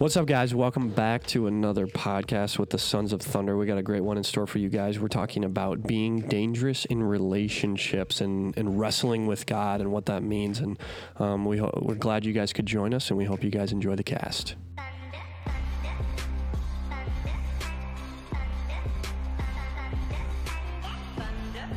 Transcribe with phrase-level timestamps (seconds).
[0.00, 0.54] What's up, guys?
[0.54, 3.58] Welcome back to another podcast with the Sons of Thunder.
[3.58, 4.98] We got a great one in store for you guys.
[4.98, 10.22] We're talking about being dangerous in relationships and, and wrestling with God and what that
[10.22, 10.60] means.
[10.60, 10.78] And
[11.18, 13.72] um, we ho- we're glad you guys could join us, and we hope you guys
[13.72, 14.54] enjoy the cast.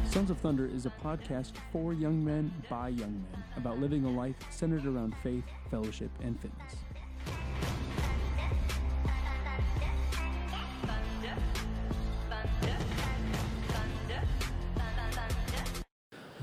[0.05, 4.09] Sons of Thunder is a podcast for young men by young men about living a
[4.09, 6.75] life centered around faith, fellowship, and fitness.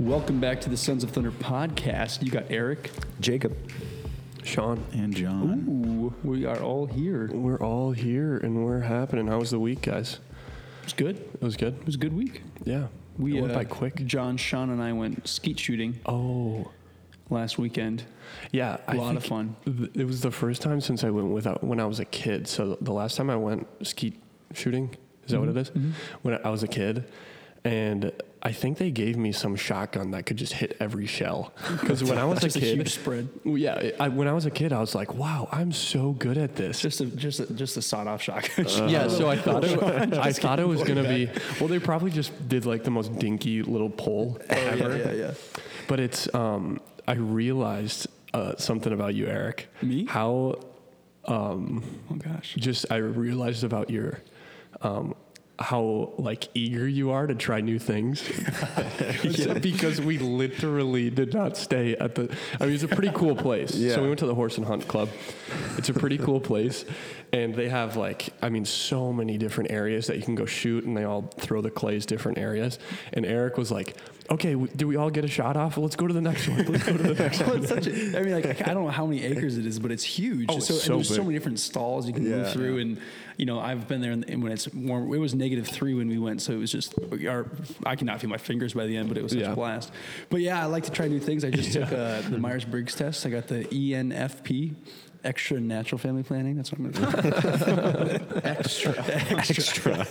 [0.00, 2.22] Welcome back to the Sons of Thunder podcast.
[2.22, 2.90] You got Eric.
[3.20, 3.54] Jacob.
[4.42, 5.66] Sean, And John.
[5.68, 7.28] Ooh, we are all here.
[7.32, 9.26] we're all here and we're happening.
[9.26, 10.18] How was the week, guys?
[10.84, 11.16] It's good.
[11.18, 11.74] It was good.
[11.78, 12.42] It was a good week.
[12.64, 12.86] Yeah,
[13.18, 13.96] We it went uh, by quick.
[14.06, 16.70] John, Sean, and I went skeet shooting Oh,
[17.28, 18.04] last weekend.
[18.52, 19.54] yeah, A lot of fun.
[19.66, 22.48] th- It was the first time since I went without when I was a kid.
[22.48, 24.18] So the last time I went skeet
[24.54, 24.96] shooting,
[25.26, 25.70] is that what it is?
[26.22, 27.04] When I was a kid,
[27.64, 31.52] and I think they gave me some shotgun that could just hit every shell.
[31.80, 33.28] Because when I was a Just a kid, huge spread.
[33.44, 36.56] Yeah, I, when I was a kid, I was like, "Wow, I'm so good at
[36.56, 38.66] this." Just a just a, just a sawed off shotgun.
[38.88, 39.82] yeah, so I thought it,
[40.14, 41.28] I thought it was gonna be.
[41.58, 44.92] Well, they probably just did like the most dinky little pole ever.
[44.92, 45.34] Oh, yeah, yeah.
[45.88, 49.68] But it's um, I realized uh, something about you, Eric.
[49.82, 50.06] Me?
[50.06, 50.54] How
[51.26, 52.54] um, Oh gosh.
[52.58, 54.20] just I realized about your
[54.82, 55.14] um,
[55.60, 58.22] how like eager you are to try new things
[59.60, 63.74] because we literally did not stay at the I mean it's a pretty cool place.
[63.74, 63.94] Yeah.
[63.94, 65.10] So we went to the Horse and Hunt Club.
[65.76, 66.84] It's a pretty cool place
[67.32, 70.84] and they have like I mean so many different areas that you can go shoot
[70.84, 72.78] and they all throw the clays different areas
[73.12, 73.96] and Eric was like,
[74.30, 75.76] "Okay, w- do we all get a shot off?
[75.76, 76.64] Let's go to the next one.
[76.66, 78.90] Let's go to the next Well, one." such a, I mean, like I don't know
[78.90, 80.46] how many acres it is, but it's huge.
[80.48, 82.52] Oh, it's so, and so there's so many different stalls you can move Yeah.
[82.52, 82.98] through, and
[83.36, 86.18] you know I've been there, and when it's warm, it was negative three when we
[86.18, 86.94] went, so it was just
[87.26, 87.46] our,
[87.84, 89.52] I cannot feel my fingers by the end, but it was such Yeah.
[89.52, 89.90] a blast.
[90.28, 91.44] But yeah, I like to try new things.
[91.44, 93.26] I just took uh, the Myers Briggs test.
[93.26, 94.74] I got the ENFP.
[95.22, 96.56] Extra natural family planning.
[96.56, 98.40] That's what I'm going to do.
[98.44, 100.06] extra, extra.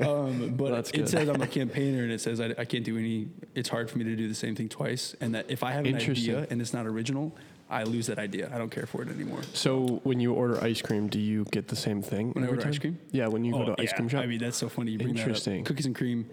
[0.06, 2.98] um, but That's it says I'm a campaigner, and it says I, I can't do
[2.98, 3.28] any.
[3.54, 5.86] It's hard for me to do the same thing twice, and that if I have
[5.86, 7.34] an idea and it's not original,
[7.72, 8.50] I lose that idea.
[8.54, 9.40] I don't care for it anymore.
[9.54, 12.32] So when you order ice cream, do you get the same thing?
[12.32, 12.98] When I every order ice cream?
[13.12, 14.22] Yeah, when you go to ice cream shop.
[14.22, 14.92] I mean, that's so funny.
[14.92, 15.54] You bring Interesting.
[15.54, 15.66] That up.
[15.66, 16.28] Cookies and cream.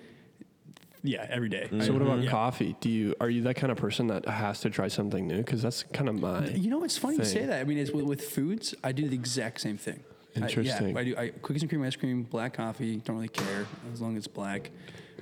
[1.01, 1.67] Yeah, every day.
[1.81, 2.23] so what about mm-hmm.
[2.23, 2.31] Yeah.
[2.31, 2.75] coffee?
[2.81, 5.37] Do you are you that kind of person that has to try something new?
[5.37, 6.47] Because that's kind of my.
[6.49, 7.47] You know, it's funny you say thing.
[7.47, 7.61] that.
[7.61, 8.75] I mean, it's with, with foods.
[8.83, 10.03] I do the exact same thing.
[10.35, 10.89] I- Interesting.
[10.89, 12.97] yeah, I do I, cookies and cream, ice cream, black coffee.
[12.97, 14.71] Don't really care as long as it's black.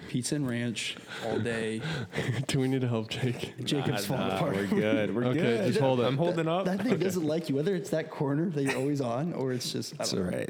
[0.09, 0.95] Pizza and ranch
[1.25, 1.81] all day.
[2.47, 3.53] do we need to help Jake?
[3.63, 4.55] Jacob's falling Nah, apart.
[4.55, 5.13] We're good.
[5.15, 5.67] We're Okay, good.
[5.67, 6.03] just hold it.
[6.03, 6.65] I'm holding up.
[6.65, 9.71] That thing doesn't like you, whether it's that corner that you're always on or it's
[9.71, 9.93] just.
[9.99, 10.37] I It's don't all know.
[10.37, 10.49] right.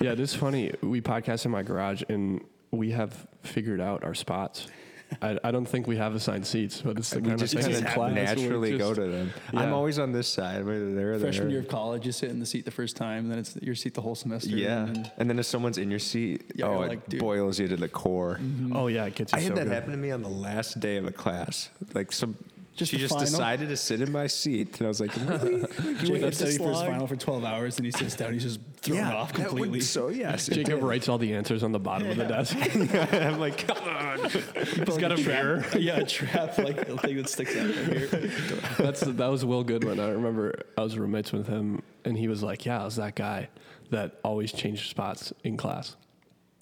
[0.00, 0.72] Yeah, this is funny.
[0.82, 4.66] We podcast in my garage, and we have figured out our spots.
[5.22, 7.62] I, I don't think we have assigned seats, but it's the we kind just of
[7.62, 9.32] thing kind in of class where it's naturally go to them.
[9.52, 9.58] Yeah.
[9.60, 11.32] I'm always on this side, whether they're there.
[11.32, 13.56] Freshman year of college, you sit in the seat the first time, and then it's
[13.56, 14.50] your seat the whole semester.
[14.50, 17.08] Yeah, And then, and then if someone's in your seat, Yeah, oh, you're it like,
[17.08, 17.18] dude.
[17.18, 18.38] boils you to the core.
[18.40, 18.76] Mm-hmm.
[18.76, 19.72] Oh yeah, it gets you I had so that good.
[19.72, 21.70] happen to me on the last day of a class.
[21.92, 22.36] Like some,
[22.80, 23.26] Just she just final?
[23.26, 25.56] decided to sit in my seat, and I was like, really?
[25.60, 28.16] Like, you went Jacob this studied for his final for 12 hours, and he sits
[28.16, 29.80] down, he's just thrown yeah, off that would- completely.
[29.80, 32.56] so yes, Jacob writes all the answers on the bottom of the desk.
[33.14, 34.18] I'm like, come on.
[34.30, 35.62] He's got a mirror.
[35.78, 38.30] yeah, a trap like a thing that sticks out right here.
[38.78, 40.00] That's that was Will Goodwin.
[40.00, 43.14] I remember I was roommates with him, and he was like, "Yeah, I was that
[43.14, 43.50] guy
[43.90, 45.96] that always changed spots in class."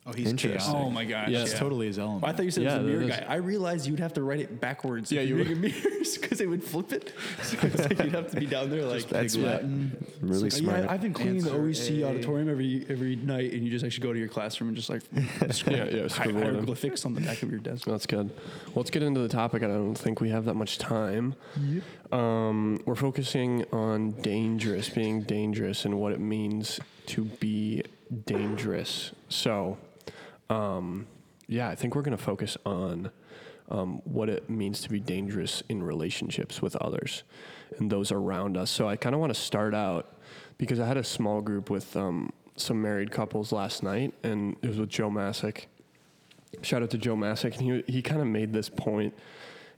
[0.08, 0.72] Oh, he's Interesting.
[0.72, 0.86] chaotic.
[0.86, 1.28] Oh my gosh.
[1.28, 1.42] Yeah.
[1.42, 2.24] It's totally his element.
[2.24, 3.32] I thought you said Yeah, it was a mirror that is- guy.
[3.34, 5.12] I realized you'd have to write it backwards.
[5.12, 7.12] Yeah, if you you make mirrors because they would flip it.
[7.42, 9.06] So it's like you'd have to be down there like.
[9.08, 10.06] That's like, Latin.
[10.22, 10.84] Really It's smart.
[10.84, 12.04] Yeah, I've been cleaning the OEC A.
[12.08, 15.02] auditorium every every night, and you just actually go to your classroom and just like
[15.66, 17.84] Yeah, yeah, scribble it hieroglyphics on the back of your desk.
[17.86, 18.30] That's good.
[18.66, 19.62] Well, let's get into the topic.
[19.62, 21.34] I don't think we have that much time.
[22.12, 27.82] Um, we're focusing on dangerous, being dangerous, and what it means to be
[28.26, 29.12] dangerous.
[29.28, 29.76] So,
[30.50, 31.06] um,
[31.46, 33.10] yeah, I think we're going to focus on
[33.70, 37.22] um, what it means to be dangerous in relationships with others
[37.78, 38.70] and those around us.
[38.70, 40.16] So, I kind of want to start out
[40.56, 44.68] because I had a small group with um, some married couples last night, and it
[44.68, 45.66] was with Joe Masick
[46.62, 49.14] shout out to Joe Masick, and he he kind of made this point,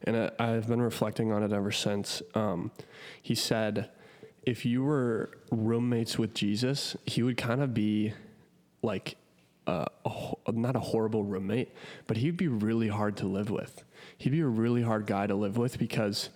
[0.04, 2.22] and I, I've been reflecting on it ever since.
[2.34, 2.70] Um,
[3.22, 3.90] he said,
[4.42, 8.12] if you were roommates with Jesus, he would kind of be
[8.82, 9.16] like
[9.70, 9.84] uh,
[10.46, 11.68] a, not a horrible roommate,
[12.06, 13.84] but he'd be really hard to live with.
[14.18, 16.30] He'd be a really hard guy to live with because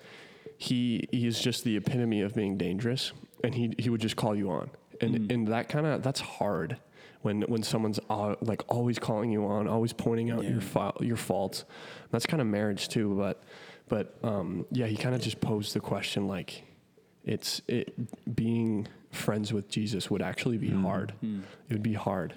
[0.58, 4.34] he he is just the epitome of being dangerous, and he he would just call
[4.36, 4.70] you on.
[5.00, 6.76] and and that kind of that's hard
[7.22, 11.16] when when someone's uh, like always calling you on, always pointing out your fa- your
[11.16, 11.64] faults.
[12.10, 13.42] That's kind of marriage too, but
[13.88, 16.62] but um, yeah, he kind of just posed the question like
[17.24, 17.86] it's it
[18.36, 21.12] being friends with Jesus would actually be hard.
[21.68, 22.34] It would be hard.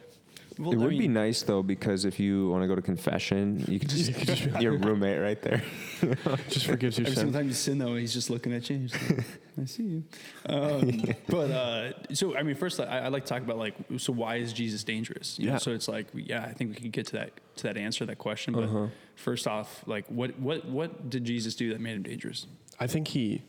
[0.59, 3.63] Well, it I would be nice though because if you want to go to confession,
[3.67, 5.61] you could just your roommate right there.
[6.49, 7.23] Just forgives your Every sin.
[7.25, 8.77] single time you sin, though, he's just looking at you.
[8.79, 9.25] He's like,
[9.61, 10.03] I see you.
[10.45, 14.13] Um, but uh, so, I mean, first, I, I like to talk about like, so
[14.13, 15.39] why is Jesus dangerous?
[15.39, 15.57] You know, Yeah.
[15.57, 18.17] so it's like, yeah, I think we can get to that to that answer, that
[18.19, 18.53] question.
[18.53, 18.87] But Uh-huh.
[19.15, 22.45] first off, like, what what what did Jesus do that made him dangerous?
[22.79, 23.41] I think he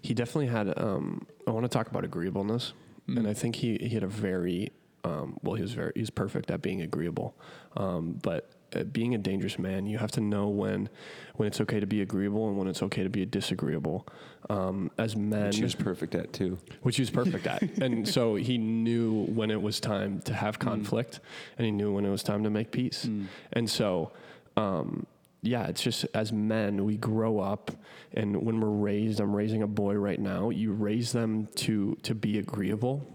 [0.00, 0.72] he definitely had.
[0.78, 2.72] Um, I want to talk about agreeableness,
[3.06, 4.72] and I think he he had a very
[5.04, 5.54] um, well.
[5.54, 7.34] He was very he was perfect at being agreeable,
[7.76, 8.50] um, but.
[8.74, 10.88] Uh, being a dangerous man, you have to know when,
[11.36, 14.04] when it's okay to be agreeable and when it's okay to be disagreeable.
[14.50, 16.58] Um, as men, She was perfect at too.
[16.82, 17.62] which he was perfect at.
[17.80, 21.20] And so he knew when it was time to have conflict
[21.56, 23.08] and he knew when it was time to make peace.
[23.52, 24.10] And so,
[24.56, 25.06] um,
[25.42, 27.70] yeah, it's just as men, we grow up
[28.12, 32.12] and when we're raised, I'm raising a boy right now, you raise them to, to
[32.12, 33.06] be agreeable.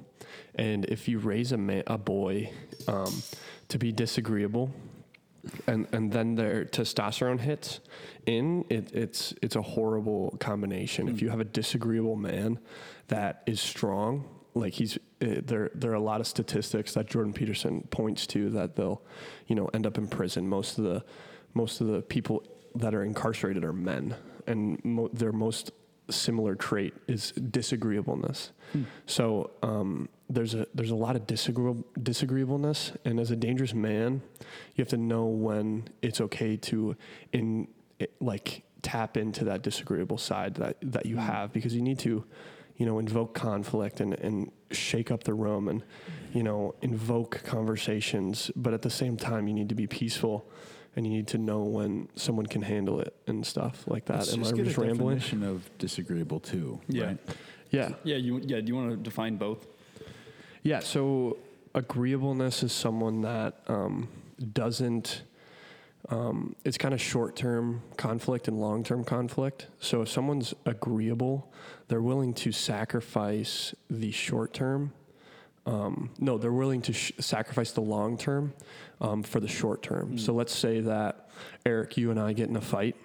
[0.59, 2.51] And if you raise a, ma- a boy
[2.87, 3.23] um,
[3.69, 4.71] to be disagreeable,
[5.67, 7.79] and and then their testosterone hits
[8.25, 11.07] in it, it's it's a horrible combination.
[11.07, 12.59] If you have a disagreeable man
[13.07, 17.31] that is strong like he's uh, there there are a lot of statistics that Jordan
[17.31, 19.01] Peterson points to that they'll
[19.47, 20.47] you know end up in prison.
[20.47, 21.03] Most of the
[21.53, 22.43] most of the people
[22.75, 24.13] that are incarcerated are men
[24.45, 25.71] and mo- their most
[26.09, 28.51] similar trait is disagreeableness.
[29.05, 34.21] So um, there's a there's a lot of disagreeable disagreeableness, and as a dangerous man,
[34.75, 36.95] you have to know when it's okay to
[37.33, 37.67] in
[37.97, 41.25] it, like tap into that disagreeable side that that you mm-hmm.
[41.25, 42.23] have because you need to,
[42.77, 45.83] you know, invoke conflict and and shake up the room and
[46.31, 50.49] you know invoke conversations, but at the same time you need to be peaceful.
[50.95, 54.17] And you need to know when someone can handle it and stuff like that.
[54.17, 55.19] Let's Am just I get just a rambling?
[55.19, 56.81] definition of disagreeable too.
[56.87, 57.05] Yeah.
[57.05, 57.17] right?
[57.69, 57.89] Yeah.
[58.03, 58.59] Yeah, you yeah.
[58.59, 59.65] Do you want to define both?
[60.63, 61.37] Yeah, so
[61.73, 64.09] agreeableness is someone that um,
[64.53, 65.23] doesn't.
[66.09, 69.67] Um, it's kind of short term conflict and long term conflict.
[69.79, 71.51] So if someone's agreeable,
[71.87, 74.93] they're willing to sacrifice the short term.
[75.65, 78.53] Um, no, they're willing to sh- sacrifice the long term
[79.01, 80.17] um, for the short term.
[80.17, 81.29] So let's say that
[81.65, 82.95] Eric, you and I get in a fight,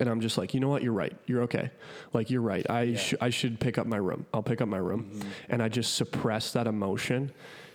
[0.00, 1.70] and I'm just like, you know what, you're right, you're okay.
[2.12, 2.68] Like you're right.
[2.68, 4.26] I sh- I should pick up my room.
[4.34, 7.32] I'll pick up my room, and I just suppress that emotion.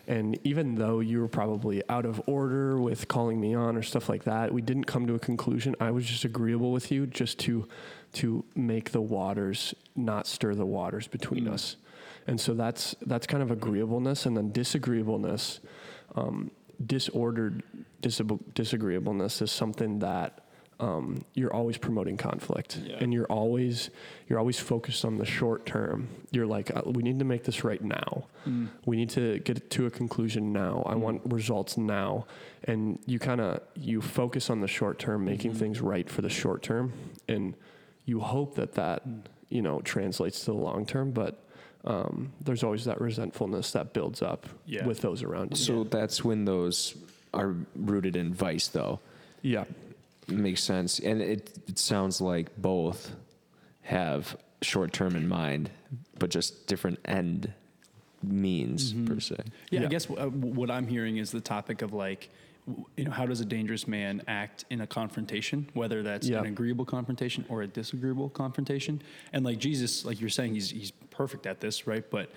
[0.07, 4.09] And even though you were probably out of order with calling me on or stuff
[4.09, 5.75] like that, we didn't come to a conclusion.
[5.79, 7.67] I was just agreeable with you, just to
[8.13, 11.75] to make the waters not stir the waters between us.
[12.25, 15.59] And so that's that's kind of agreeableness, and then disagreeableness,
[16.15, 16.51] um,
[16.83, 17.63] disordered
[18.01, 20.43] disab- disagreeableness is something that
[20.79, 22.97] um, you're always promoting conflict, Yeah.
[23.01, 23.89] and you're always
[24.27, 26.07] you're always focused on the short term.
[26.31, 28.25] You're like, uh, we need to make this right now.
[28.85, 30.83] We need to get to a conclusion now.
[30.85, 32.25] I want results now,
[32.63, 36.29] and you kind of you focus on the short term, making things right for the
[36.29, 36.93] short term,
[37.27, 37.55] and
[38.05, 39.03] you hope that that
[39.49, 41.43] you know translates to the long term, but.
[41.85, 44.85] Um, there's always that resentfulness that builds up Yeah.
[44.85, 45.55] with those around you.
[45.55, 46.93] So that's when those
[47.33, 48.99] are rooted in vice, though.
[49.41, 49.63] yeah,
[50.29, 50.99] Makes sense.
[50.99, 53.15] And it, it sounds like both
[53.81, 55.69] have short term in mind,
[56.19, 57.53] but just different end
[58.21, 59.35] means, per se.
[59.71, 59.89] Yeah, I Yeah.
[59.89, 62.29] guess uh, what I'm hearing is the topic of like,
[62.97, 66.39] you know, how does a dangerous man act in a confrontation, whether that's Yeah.
[66.41, 69.01] an agreeable confrontation or a disagreeable confrontation?
[69.33, 72.03] And like Jesus, like you're saying, he's he's perfect at this, right?
[72.11, 72.29] But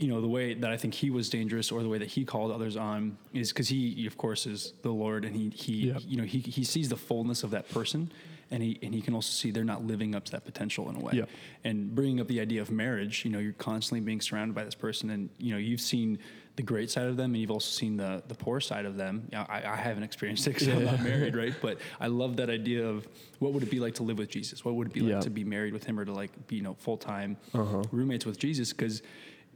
[0.00, 2.24] you know, the way that I think he was dangerous, or the way that he
[2.24, 5.98] called others on, is because he, of course, is the Lord, and he he Yeah.
[6.00, 8.10] you know he he sees the fullness of that person.
[8.52, 10.96] And he, and he can also see they're not living up to that potential in
[10.96, 11.26] a way Yeah.
[11.62, 14.74] and bringing up the idea of marriage you know you're constantly being surrounded by this
[14.74, 16.18] person and you know you've seen
[16.56, 19.22] the great side of them and you've also seen the the poor side of them
[19.32, 22.50] yeah, I, I haven't experienced it because i'm not married right but i love that
[22.50, 23.06] idea of
[23.38, 25.20] what would it be like to live with jesus what would it be like Yeah.
[25.20, 27.84] to be married with him or to like be you know full-time Uh-huh.
[27.92, 29.00] roommates with jesus because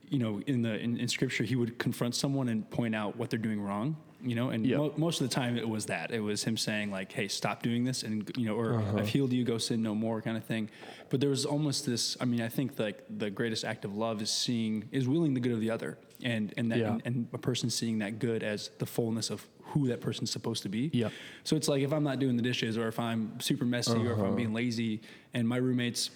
[0.09, 3.31] you know in the in, in scripture he would confront someone and point out what
[3.31, 4.79] they're doing wrong you know and Yeah.
[4.79, 7.63] mo- most of the time it was that it was him saying like hey stop
[7.63, 8.99] doing this and you know or uh-huh.
[8.99, 10.71] i've healed you go sin no more kind of thing
[11.11, 14.23] but there was almost this i mean i think like the greatest act of love
[14.23, 16.93] is seeing is willing the good of the other and and that Yeah.
[16.93, 20.63] and, and a person seeing that good as the fullness of who that person's supposed
[20.63, 21.09] to be Yeah.
[21.43, 24.13] so it's like if i'm not doing the dishes or if i'm super messy or
[24.13, 24.35] if i'm uh-huh.
[24.35, 25.01] being lazy
[25.35, 26.11] and my roommates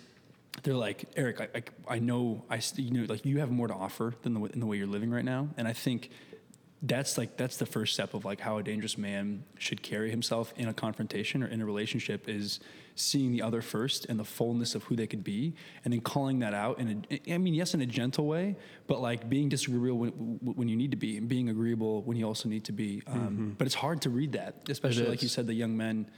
[0.62, 1.62] they're like, Eric, I, I,
[1.96, 4.66] I know, I, you know, like you have more to offer than the, in the
[4.66, 5.48] way you're living right now.
[5.56, 6.10] And I think
[6.80, 10.52] that's like, that's the first step of like how a dangerous man should carry himself
[10.56, 12.60] in a confrontation or in a relationship is
[12.94, 15.54] seeing the other first and the fullness of who they could be.
[15.84, 19.00] And then calling that out in a, I mean, yes, in a gentle way, but
[19.00, 20.10] like being disagreeable when,
[20.54, 23.02] when you need to be and being agreeable when you also need to be.
[23.06, 26.08] Um, But it's hard to read that, especially like you said, the young men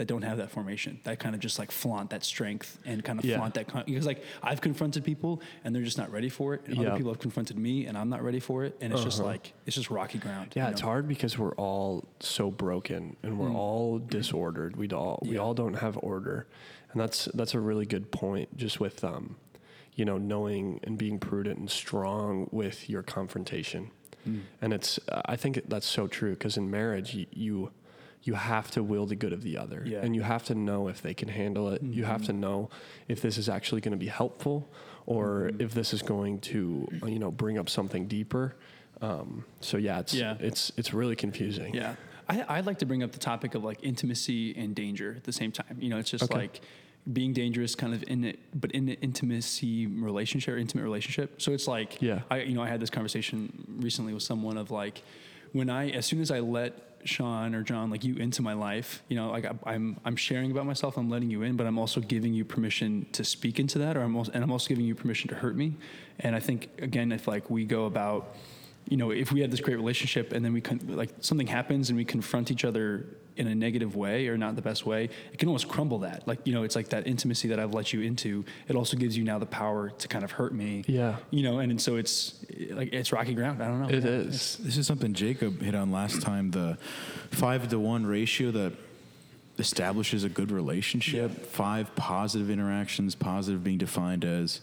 [0.00, 3.18] that don't have that formation that kind of just like flaunt that strength and kind
[3.18, 3.36] of Yeah.
[3.36, 6.62] flaunt that con- because like I've confronted people and they're just not ready for it
[6.64, 6.88] and Yeah.
[6.88, 9.28] other people have confronted me and I'm not ready for it and it's just uh-huh.
[9.28, 13.38] like it's just rocky ground Yeah, you it's hard because we're all so broken and
[13.38, 13.54] we're mm.
[13.54, 14.76] all disordered.
[14.76, 16.46] We all we all don't have order,
[16.92, 18.56] and that's that's a really good point.
[18.56, 19.36] Just with um,
[19.94, 23.90] you know, knowing and being prudent and strong with your confrontation,
[24.26, 24.40] mm.
[24.62, 27.26] and it's I think that's so true because in marriage you.
[27.32, 27.70] you
[28.22, 30.00] you have to will the good of the other Yeah.
[30.04, 32.68] and you have to know if they can handle it you have to know
[33.08, 34.68] if this is actually going to be helpful
[35.06, 38.54] or if this is going to you know bring up something deeper
[39.00, 40.36] um, so yeah it's Yeah.
[40.40, 41.94] it's it's really confusing Yeah.
[42.28, 45.32] I, I'd like to bring up the topic of like intimacy and danger at the
[45.32, 45.76] same time.
[45.80, 46.34] You know, it's just Okay.
[46.42, 46.60] like
[47.12, 51.42] being dangerous kind of in it, but in an intimacy relationship or intimate relationship.
[51.42, 52.20] So it's like, Yeah.
[52.30, 55.02] I, you know, I had this conversation recently with someone of like,
[55.50, 59.02] when I, as soon as I let Sean or John, like you into my life,
[59.08, 61.78] you know, like I, I'm, I'm sharing about myself, I'm letting you in, but I'm
[61.78, 64.84] also giving you permission to speak into that, or I'm also, and I'm also giving
[64.84, 65.74] you permission to hurt me.
[66.18, 68.36] And I think again, if like we go about,
[68.88, 71.90] you know, if we had this great relationship and then we con- like something happens
[71.90, 73.06] and we confront each other
[73.36, 76.26] in a negative way or not the best way, it can almost crumble that.
[76.26, 78.44] Like, you know, it's like that intimacy that I've let you into.
[78.68, 80.84] It also gives you now the power to kind of hurt me.
[80.88, 81.16] Yeah.
[81.30, 83.62] You know, and, and so it's like it's rocky ground.
[83.62, 83.88] I don't know.
[83.88, 84.10] It Yeah.
[84.10, 84.56] is.
[84.58, 86.76] This is something Jacob hit on last time the
[87.30, 88.72] five to one ratio that
[89.58, 91.46] establishes a good relationship.
[91.46, 94.60] Five positive interactions, positive being defined as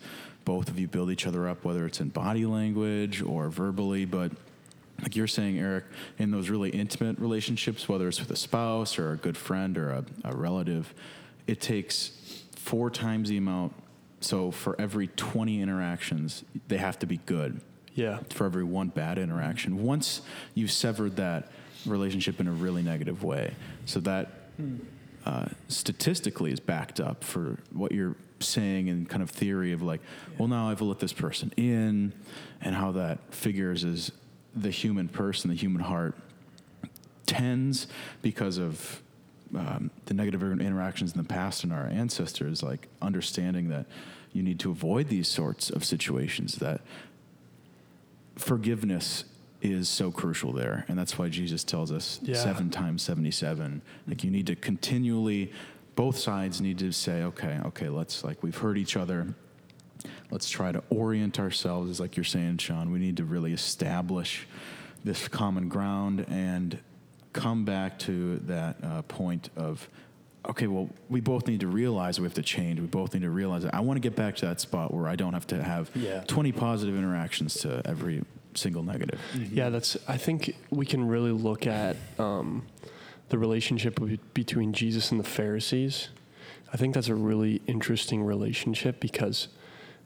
[0.48, 4.06] both of you build each other up, whether it's in body language or verbally.
[4.06, 4.32] But
[5.02, 5.84] like you're saying, Eric,
[6.20, 9.90] in those really intimate relationships, whether it's with a spouse or a good friend or
[9.92, 10.94] a, a relative,
[11.48, 13.74] it takes four times the amount.
[14.22, 17.60] So for every 20 interactions, they have to be good
[17.94, 18.20] Yeah.
[18.30, 19.84] for every one bad interaction.
[19.84, 20.22] Once
[20.56, 21.52] you've severed that
[21.86, 23.54] relationship in a really negative way,
[23.86, 24.32] so that
[25.26, 30.02] uh, statistically is backed up for what you're saying and kind of theory of like,
[30.38, 32.14] well, now I've let this person in,
[32.62, 34.12] and how that figures as
[34.56, 36.16] the human person, the human heart
[37.26, 37.88] tends
[38.22, 39.02] because of
[39.56, 43.86] um, the negative interactions in the past and our ancestors, like understanding that
[44.34, 46.82] you need to avoid these sorts of situations that
[48.36, 49.24] forgiveness
[49.62, 52.36] is so crucial there and that's why jesus tells us Yeah.
[52.36, 55.52] seven times 77 like you need to continually
[55.98, 59.28] both sides need to say okay okay let's like we've hurt each other.
[60.30, 62.92] Let's try to orient ourselves as like you're saying sean.
[62.92, 64.48] We need to really establish
[65.04, 66.80] this common ground and
[67.34, 69.90] come back to that uh, point of
[70.48, 72.80] okay well we both need to realize we have to change.
[72.80, 73.74] We both need to realize that.
[73.74, 76.22] I want to get back to that spot where i don't have to have Yeah.
[76.28, 78.24] 20 positive interactions to every
[78.54, 79.20] single negative.
[79.52, 79.98] Yeah, that's.
[80.08, 82.66] I think we can really look at um,
[83.30, 84.00] the relationship
[84.34, 86.10] between Jesus and the Pharisees.
[86.72, 89.48] I think that's a really interesting relationship because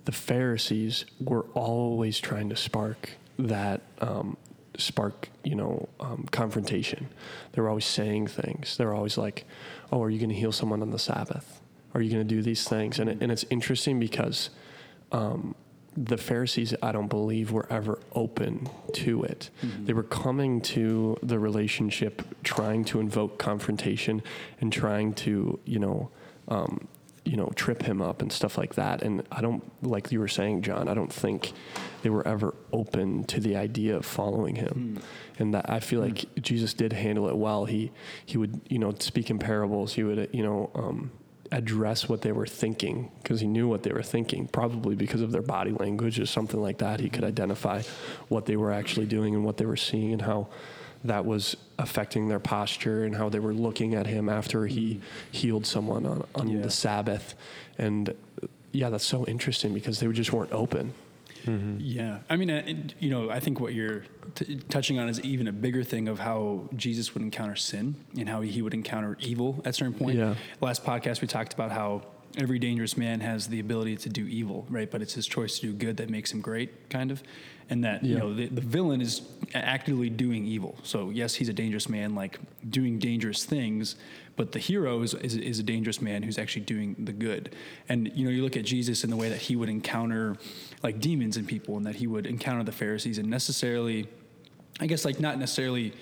[0.06, 4.38] the Pharisees were always trying to spark that um,
[4.78, 7.10] spark, you know, um, confrontation.
[7.52, 8.78] They were always saying things.
[8.78, 9.46] They were always like,
[9.92, 11.62] "Oh, are you going to heal someone on the Sabbath?
[11.94, 14.50] Are you going to do these things?" And it, and it's interesting because
[15.12, 15.56] um,
[15.96, 19.50] the Pharisees, I don't believe, were ever open to it.
[19.86, 24.24] They were coming to the relationship trying to invoke confrontation
[24.62, 26.10] and trying to, you know,
[26.48, 26.88] um,
[27.24, 29.04] you know, trip him up and stuff like that.
[29.04, 31.54] And I don't, like you were saying, John, I don't think
[32.02, 35.00] they were ever open to the idea of following him.
[35.38, 37.66] And that I feel like Jesus did handle it well.
[37.66, 37.92] He
[38.26, 39.94] he would, you know, speak in parables.
[39.94, 41.12] He would, you know, um,
[41.52, 45.32] address what they were thinking because he knew what they were thinking, probably because of
[45.32, 47.00] their body language or something like that.
[47.00, 47.28] He could mm-hmm.
[47.28, 47.82] identify
[48.30, 50.48] what they were actually doing and what they were seeing and how
[51.04, 55.04] that was affecting their posture and how they were looking at him after he mm-hmm.
[55.32, 56.62] healed someone on, on Yeah.
[56.62, 57.36] the Sabbath.
[57.78, 58.14] And
[58.72, 60.94] yeah, that's so interesting because they just weren't open.
[61.46, 62.64] Yeah, I mean, uh,
[63.00, 64.04] you know, I think what you're
[64.36, 68.30] t- touching on is even a bigger thing of how Jesus would encounter sin and
[68.30, 70.18] how he would encounter evil at a certain point.
[70.18, 70.36] Yeah.
[70.60, 72.04] Last podcast we talked about how
[72.38, 74.90] every dangerous man has the ability to do evil, right?
[74.90, 77.24] But it's his choice to do good that makes him great, kind of.
[77.70, 79.22] And that you know the, the villain is
[79.54, 80.76] actively doing evil.
[80.84, 82.38] So yes, he's a dangerous man, like
[82.70, 83.96] doing dangerous things.
[84.42, 87.56] But the hero is, is, is a dangerous man who's actually doing the good.
[87.88, 90.36] And you know, you look at Jesus in the way that he would encounter
[90.82, 94.08] like demons and people, and that he would encounter the Pharisees, and necessarily,
[94.80, 95.94] I guess, like not necessarily.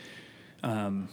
[0.63, 1.10] Um,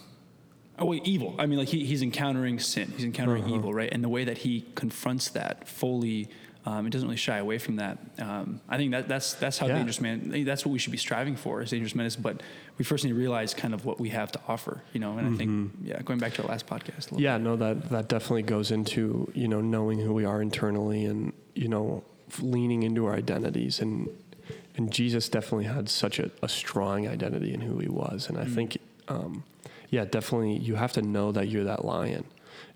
[0.78, 1.34] Oh, wait, evil.
[1.36, 2.92] I mean, like he, he's encountering sin.
[2.94, 3.90] He's encountering evil, right?
[3.90, 6.28] And the way that he confronts that fully,
[6.66, 7.96] um, it doesn't really shy away from that.
[8.18, 9.76] Um, I think that that's that's how Yeah.
[9.76, 10.44] dangerous man.
[10.44, 12.06] That's what we should be striving for is dangerous men.
[12.06, 12.42] Is, but
[12.76, 15.16] we first need to realize kind of what we have to offer, you know.
[15.16, 17.10] And I think, yeah, going back to our last podcast.
[17.10, 20.42] A little Yeah, no, that that definitely goes into you know knowing who we are
[20.42, 22.02] internally and you know
[22.40, 24.08] leaning into our identities and
[24.76, 28.44] and Jesus definitely had such a, a strong identity in who he was, and I
[28.44, 28.76] think
[29.08, 29.44] um,
[29.90, 32.24] yeah, definitely you have to know that you're that lion.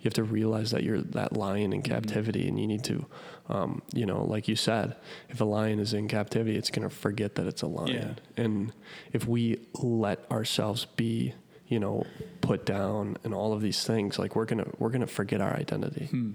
[0.00, 3.06] You have to realize that you're that lion in captivity, and you need to,
[3.48, 4.96] um, you know, like you said,
[5.28, 8.16] if a lion is in captivity, it's going to forget that it's a lion.
[8.36, 8.42] yeah.
[8.42, 8.72] And
[9.12, 11.34] if we let ourselves be,
[11.68, 12.06] you know,
[12.40, 16.06] put down and all of these things, like we're gonna we're gonna forget our identity.
[16.06, 16.30] hmm.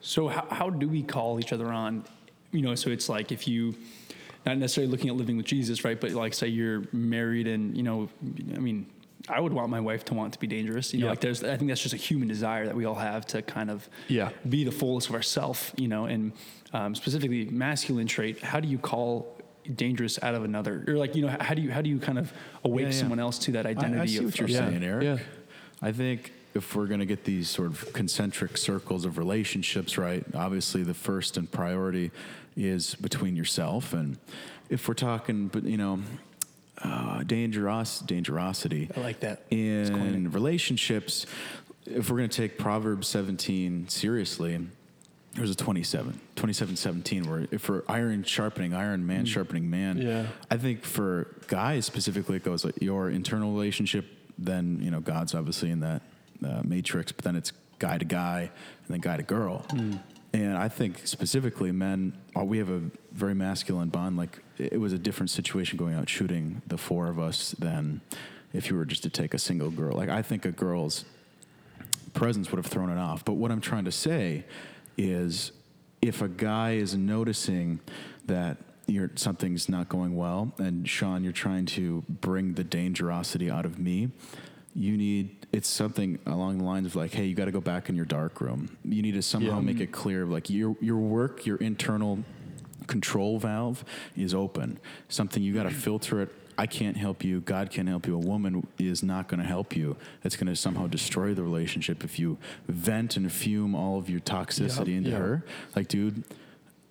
[0.00, 2.04] So how, how do we call each other on?
[2.52, 3.74] You know, so it's like if you,
[4.46, 6.00] not necessarily looking at living with Jesus, right?
[6.00, 8.08] But like say you're married and, you know,
[8.54, 8.86] I mean,
[9.28, 10.92] I would want my wife to want to be dangerous.
[10.94, 11.10] You know, Yeah.
[11.10, 13.70] like there's, I think that's just a human desire that we all have to kind
[13.70, 14.30] of Yeah.
[14.48, 16.32] be the fullest of ourself, you know, and
[16.72, 18.40] um, specifically masculine trait.
[18.42, 19.36] How do you call
[19.74, 20.84] dangerous out of another?
[20.88, 22.32] Or like, you know, how do you, how do you kind of
[22.64, 22.98] awake Yeah, yeah.
[22.98, 25.04] someone else to that identity I, see of, what you're of- saying, Eric.
[25.04, 25.18] Yeah.
[25.82, 30.24] I think if we're going to get these sort of concentric circles of relationships right,
[30.34, 32.10] obviously the first and priority
[32.56, 34.18] is between yourself and
[34.68, 36.00] if we're talking, but you know,
[36.82, 38.96] uh, dangeros, dangerosity.
[38.96, 39.42] I like that.
[39.50, 41.26] In relationships.
[41.86, 44.60] If we're going to take Proverbs 17 seriously,
[45.34, 49.98] there's a 27, 27, 17, where if for iron sharpening iron, man sharpening man.
[49.98, 50.26] Yeah.
[50.50, 54.06] I think for guys specifically, it goes like your internal relationship,
[54.38, 56.02] then, you know, God's obviously in that
[56.44, 59.64] uh, matrix, but then it's guy to guy and then guy to girl.
[60.32, 62.82] And I think specifically men, uh, we have a
[63.12, 64.16] very masculine bond.
[64.16, 68.00] Like it was a different situation going out shooting the four of us than
[68.52, 69.96] if you were just to take a single girl.
[69.96, 71.04] Like I think a girl's
[72.14, 73.24] presence would have thrown it off.
[73.24, 74.44] But what I'm trying to say
[74.96, 75.52] is
[76.02, 77.80] if a guy is noticing
[78.26, 83.64] that you're, something's not going well, and Sean, you're trying to bring the dangerosity out
[83.64, 84.10] of me,
[84.74, 87.88] you need it's something along the lines of like, hey, you got to go back
[87.88, 88.76] in your dark room.
[88.84, 89.60] You need to somehow Yeah.
[89.60, 92.20] make it clear, like your your work, your internal
[92.86, 93.84] control valve
[94.16, 94.78] is open.
[95.08, 96.28] Something you got to filter it.
[96.58, 97.40] I can't help you.
[97.40, 98.14] God can't help you.
[98.14, 99.96] A woman is not going to help you.
[100.24, 102.36] It's going to somehow destroy the relationship if you
[102.68, 105.16] vent and fume all of your toxicity Yeah, into yeah.
[105.18, 105.44] her.
[105.74, 106.22] Like, dude,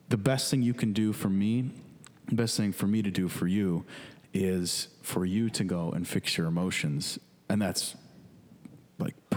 [0.08, 1.70] the best thing you can do for me,
[2.28, 3.86] the best thing for me to do for you
[4.34, 7.20] is for you to go and fix your emotions.
[7.48, 7.96] And that's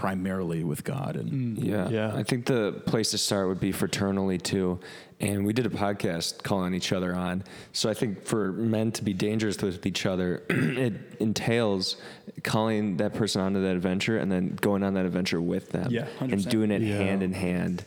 [0.03, 1.63] primarily with God and mm.
[1.63, 1.87] Yeah.
[1.87, 2.13] Yeah.
[2.13, 4.81] I think the place to start would be fraternally too.
[5.21, 7.45] And we did a podcast calling each other on.
[7.71, 11.95] So I think for men to be dangerous with each other, it entails
[12.43, 15.89] calling that person onto that adventure and then going on that adventure with them.
[15.89, 16.49] Yeah, and 100%.
[16.49, 16.97] doing it Yeah.
[16.97, 17.85] hand in hand.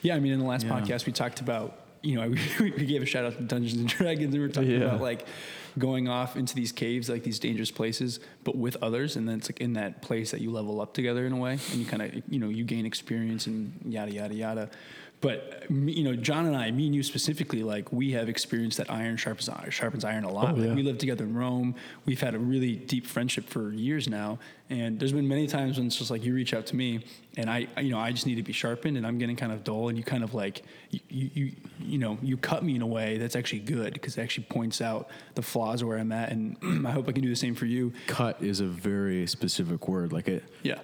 [0.00, 0.80] Yeah, I mean, in the last Yeah.
[0.80, 3.88] podcast, we talked about, you know, we, we gave a shout out to Dungeons and
[3.88, 4.86] Dragons, and we were talking Yeah.
[4.88, 5.26] about like
[5.78, 9.16] going off into these caves, like these dangerous places, but with others.
[9.16, 11.52] And then it's like in that place that you level up together in a way,
[11.52, 14.70] and you kind of, you know, you gain experience and yada, yada, yada.
[15.20, 18.90] But, you know, John and I, me and you specifically, like we have experienced that
[18.90, 20.54] iron sharpens iron, sharpens iron a lot.
[20.56, 21.74] Oh, Like, we lived together in Rome.
[22.06, 24.38] We've had a really deep friendship for years now.
[24.70, 27.04] And there's been many times when it's just like you reach out to me
[27.36, 29.62] and I, you know, I just need to be sharpened and I'm getting kind of
[29.62, 32.82] dull and you kind of like, you, you, you, you know, you cut me in
[32.82, 36.30] a way that's actually good because it actually points out the flaws where I'm at.
[36.32, 36.56] And
[36.86, 37.92] I hope I can do the same for you.
[38.06, 40.12] cut is a very specific word.
[40.14, 40.78] Like it, Yeah.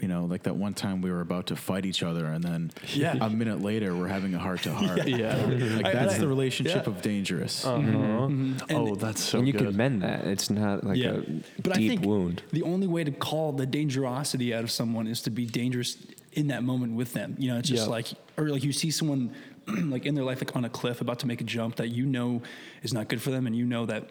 [0.00, 2.70] You know, like that one time we were about to fight each other, and then
[2.92, 3.16] Yeah.
[3.20, 5.06] a minute later we're having a heart to heart.
[5.06, 5.36] Yeah.
[5.76, 6.92] like I- that's I- the relationship yeah.
[6.92, 7.64] of dangerous.
[7.64, 7.78] Uh-huh.
[7.80, 9.66] And- oh, that's so and you good.
[9.68, 10.26] can mend that.
[10.26, 11.22] It's not like a
[11.62, 12.42] but deep I think wound.
[12.52, 15.96] the only way to call the dangerosity out of someone is to be dangerous
[16.32, 17.36] in that moment with them.
[17.38, 17.90] You know, it's just Yeah.
[17.90, 19.30] like, or like you see someone
[19.68, 22.04] like in their life, like on a cliff, about to make a jump that you
[22.04, 22.42] know
[22.82, 24.10] is not good for them, and you know that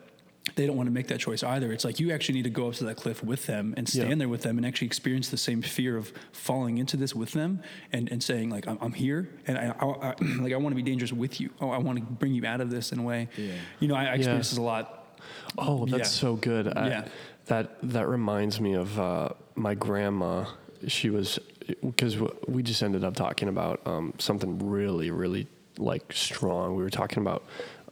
[0.55, 1.71] they don't want to make that choice either.
[1.71, 4.09] It's like you actually need to go up to that cliff with them and stand
[4.09, 4.15] Yeah.
[4.15, 7.61] there with them and actually experience the same fear of falling into this with them
[7.93, 10.75] and, and saying like I'm, I'm here and I, I, I like I want to
[10.75, 11.49] be dangerous with you.
[11.61, 13.29] Oh, I want to bring you out of this in a way.
[13.37, 13.53] Yeah.
[13.79, 15.17] You know, I, I experience this a lot.
[15.57, 16.03] Oh, that's Yeah.
[16.21, 16.65] so good.
[16.75, 17.07] Yeah.
[17.45, 20.45] That that reminds me of uh, my grandma.
[20.87, 21.39] She was
[21.81, 26.75] because we just ended up talking about um, something really, really like strong.
[26.75, 27.43] We were talking about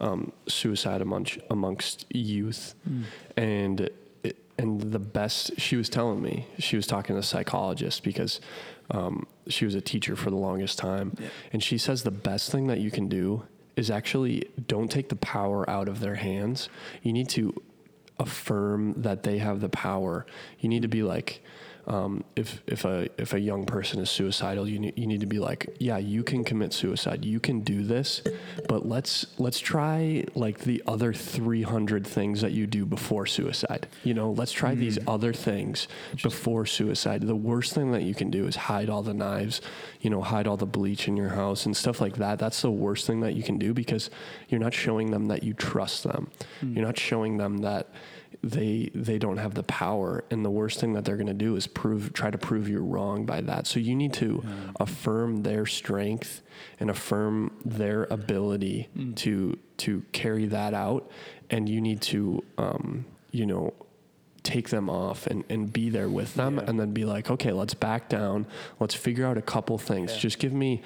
[0.02, 3.02] um, suicide amongst amongst youth, Mm.
[3.36, 3.90] and
[4.58, 8.38] and the best she was telling me she was talking to a psychologist because
[8.90, 11.28] um, she was a teacher for the longest time, Yeah.
[11.52, 13.44] and she says the best thing that you can do
[13.76, 16.68] is actually don't take the power out of their hands.
[17.02, 17.54] You need to
[18.18, 20.26] affirm that they have the power.
[20.60, 21.42] You need to be like,
[21.86, 25.26] um, if if a if a young person is suicidal, you need, you need to
[25.26, 28.22] be like, yeah, you can commit suicide, you can do this,
[28.68, 33.88] but let's let's try like the other three hundred things that you do before suicide.
[34.04, 35.88] You know, let's try these other things
[36.22, 37.22] before suicide.
[37.22, 39.60] The worst thing that you can do is hide all the knives,
[40.00, 42.38] you know, hide all the bleach in your house and stuff like that.
[42.38, 44.08] That's the worst thing that you can do because
[44.48, 46.30] you're not showing them that you trust them.
[46.62, 47.88] You're not showing them that
[48.42, 51.56] they they don't have the power and the worst thing that they're going to do
[51.56, 53.66] is prove try to prove you wrong by that.
[53.66, 54.42] So you need to
[54.80, 56.42] affirm their strength
[56.80, 61.10] and affirm their ability to to carry that out
[61.50, 63.72] and you need to um, you know
[64.42, 66.64] take them off and, and be there with them Yeah.
[66.66, 68.46] and then be like okay let's back down.
[68.80, 70.12] Let's figure out a couple things.
[70.12, 70.18] Yeah.
[70.18, 70.82] just give me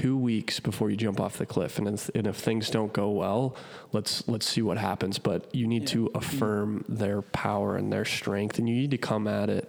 [0.00, 1.78] two weeks before you jump off the cliff.
[1.78, 3.56] And, if- and if things don't go well
[3.92, 5.18] let's let's see what happens.
[5.18, 8.58] But you need to affirm their power and their strength.
[8.58, 9.66] And you need to come at it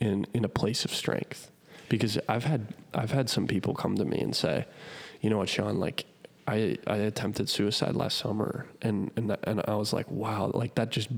[0.00, 1.50] in in a place of strength.
[1.88, 2.62] Because I've had
[2.94, 4.66] I've had some people come to me and say
[5.20, 5.78] you know what Sean?
[5.80, 6.04] Like
[6.50, 10.74] I, I attempted suicide last summer and, and, that, and I was like, wow, like
[10.74, 11.08] that just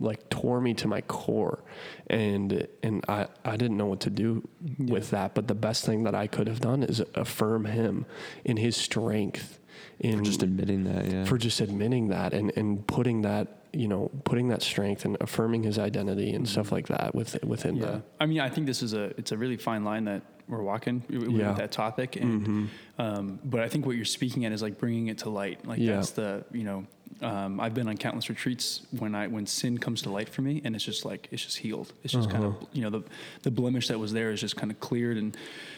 [0.00, 1.62] like tore me to my core.
[2.08, 4.48] And, and I, I didn't know what to do
[4.78, 5.34] with that.
[5.34, 8.04] But the best thing that I could have done is affirm him
[8.44, 9.60] in his strength
[10.00, 11.24] in just admitting that, yeah.
[11.24, 15.62] for just admitting that and, and putting that, you know, putting that strength and affirming
[15.62, 16.52] his identity and mm-hmm.
[16.52, 17.86] stuff like that with, within Yeah.
[17.86, 18.02] that.
[18.18, 21.02] I mean, I think this is a it's a really fine line that we're walking
[21.08, 21.28] with Yeah.
[21.46, 21.56] Mm-hmm.
[21.58, 25.18] that topic, and um, but I think what you're speaking at is like bringing it
[25.18, 25.64] to light.
[25.66, 25.96] Like Yeah.
[25.96, 26.84] that's the you know.
[27.22, 30.62] Um, I've been on countless retreats when I when sin comes to light for me,
[30.64, 31.92] and it's just like it's just healed.
[32.02, 32.56] It's just kind Uh-huh.
[32.62, 33.02] of you know the
[33.42, 35.18] the blemish that was there is just kind of cleared.
[35.18, 35.36] And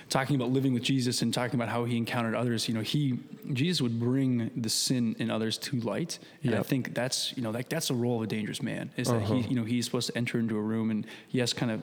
[0.09, 3.19] talking about living with Jesus and talking about how he encountered others, you know, he
[3.53, 7.51] Jesus would bring the sin in others to light, and I think that's you know
[7.51, 9.35] like that's the role of a dangerous man is that Uh-huh.
[9.35, 11.83] he you know he's supposed to enter into a room and yes, kind of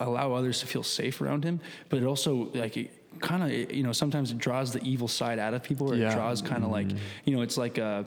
[0.00, 3.82] allow others to feel safe around him, but it also like it kind of you
[3.82, 6.10] know sometimes it draws the evil side out of people, or Yeah.
[6.10, 6.88] it draws kind of like
[7.24, 8.04] you know it's like uh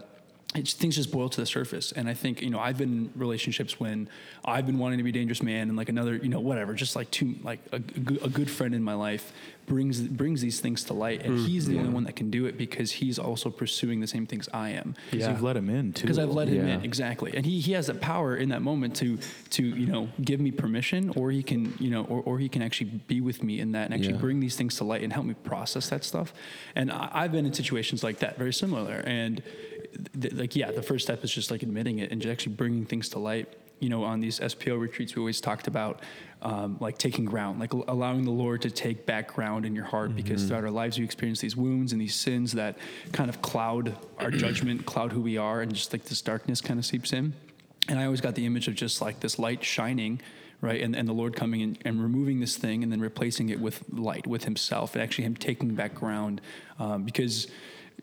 [0.55, 3.12] it's, things just boil to the surface, and I think you know I've been in
[3.15, 4.10] relationships when
[4.43, 6.95] I've been wanting to be a dangerous man, and like another you know whatever, just
[6.95, 9.32] like two like a, a a good friend in my life
[9.69, 11.45] brings brings these things to light, and mm.
[11.45, 14.49] he's the only one that can do it because he's also pursuing the same things
[14.53, 15.32] I am Because Yeah.
[15.32, 16.01] you've let him in too.
[16.01, 16.73] because I've let him Yeah.
[16.75, 19.17] in exactly, and he he has the power in that moment to
[19.51, 22.62] to you know give me permission, or he can you know or, or he can
[22.62, 24.19] actually be with me in that and actually Yeah.
[24.27, 26.34] bring these things to light and help me process that stuff.
[26.75, 28.97] And I, I've been in situations like that, very similar.
[29.05, 29.41] And
[30.19, 32.86] th- like yeah, the first step is just like admitting it and just actually bringing
[32.86, 33.47] things to light.
[33.79, 36.01] You know, on these SPO retreats, we always talked about
[36.41, 39.85] um, like taking ground, like al- allowing the Lord to take back ground in your
[39.85, 42.77] heart, because throughout our lives we experience these wounds and these sins that
[43.11, 46.79] kind of cloud our judgment, cloud who we are, and just like this darkness kind
[46.79, 47.33] of seeps in.
[47.89, 50.21] And I always got the image of just like this light shining,
[50.61, 50.81] right?
[50.81, 53.83] And, and the Lord coming in and removing this thing and then replacing it with
[53.91, 56.39] light, with Himself, and actually Him taking back ground.
[56.77, 57.47] Um, because,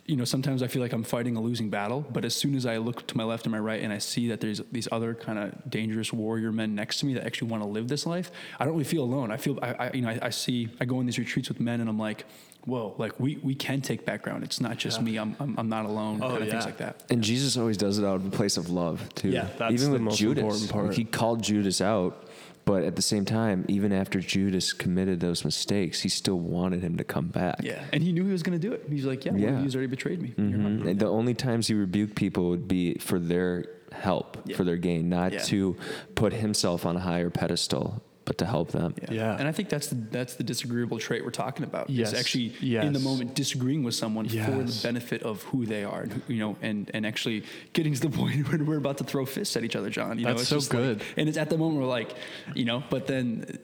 [0.07, 2.65] you know, sometimes I feel like I'm fighting a losing battle, but as soon as
[2.65, 5.15] I look to my left and my right and I see that there's these other
[5.15, 8.31] kind of dangerous warrior men next to me that actually want to live this life,
[8.59, 9.33] I don't really feel alone.
[9.33, 11.61] I feel, I, I you know, I, I see, I go in these retreats with
[11.61, 12.25] men and I'm like,
[12.67, 14.45] whoa, like we, we can take background.
[14.45, 15.17] It's not just me.
[15.17, 16.21] I'm, I'm, I'm not alone.
[16.23, 16.65] Oh, kind of things yeah.
[16.65, 17.03] like that.
[17.11, 19.31] And Jesus always does it out of a place of love too.
[19.31, 20.95] Yeah, that's even the with most Judas, important part.
[20.95, 22.26] He called Judas out,
[22.67, 26.97] but at the same time, even after Judas committed those mistakes, he still wanted him
[26.99, 27.61] to come back.
[27.63, 28.85] Yeah, and he knew he was going to do it.
[28.91, 29.63] He's like, "Yeah, Yeah.
[29.63, 30.87] you's already betrayed me." Mhm.
[30.87, 34.57] And The only times he rebuked people would be for their help, Yeah.
[34.57, 35.39] for their gain, not Yeah.
[35.45, 35.77] to
[36.17, 38.95] put himself on a higher pedestal, but to help them.
[39.01, 39.13] Yeah.
[39.13, 39.37] yeah.
[39.39, 41.89] and I think that's the that's the disagreeable trait we're talking about.
[41.89, 42.13] Yes.
[42.13, 46.03] is actually in the moment disagreeing with someone for the benefit of who they are,
[46.03, 49.05] and who, you know, and and actually getting to the point where we're about to
[49.05, 50.19] throw fists at each other, John.
[50.19, 51.03] You know, That's it's so just like- good.
[51.17, 52.15] and it's at the moment we're like,
[52.55, 53.59] you know, but then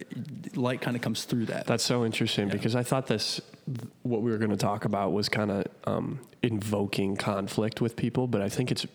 [0.55, 1.66] light kind of comes through that.
[1.66, 3.40] That's so interesting because I thought this,
[4.03, 8.29] what we were going to talk about was kind of um, invoking conflict with people,
[8.29, 8.87] but I think it's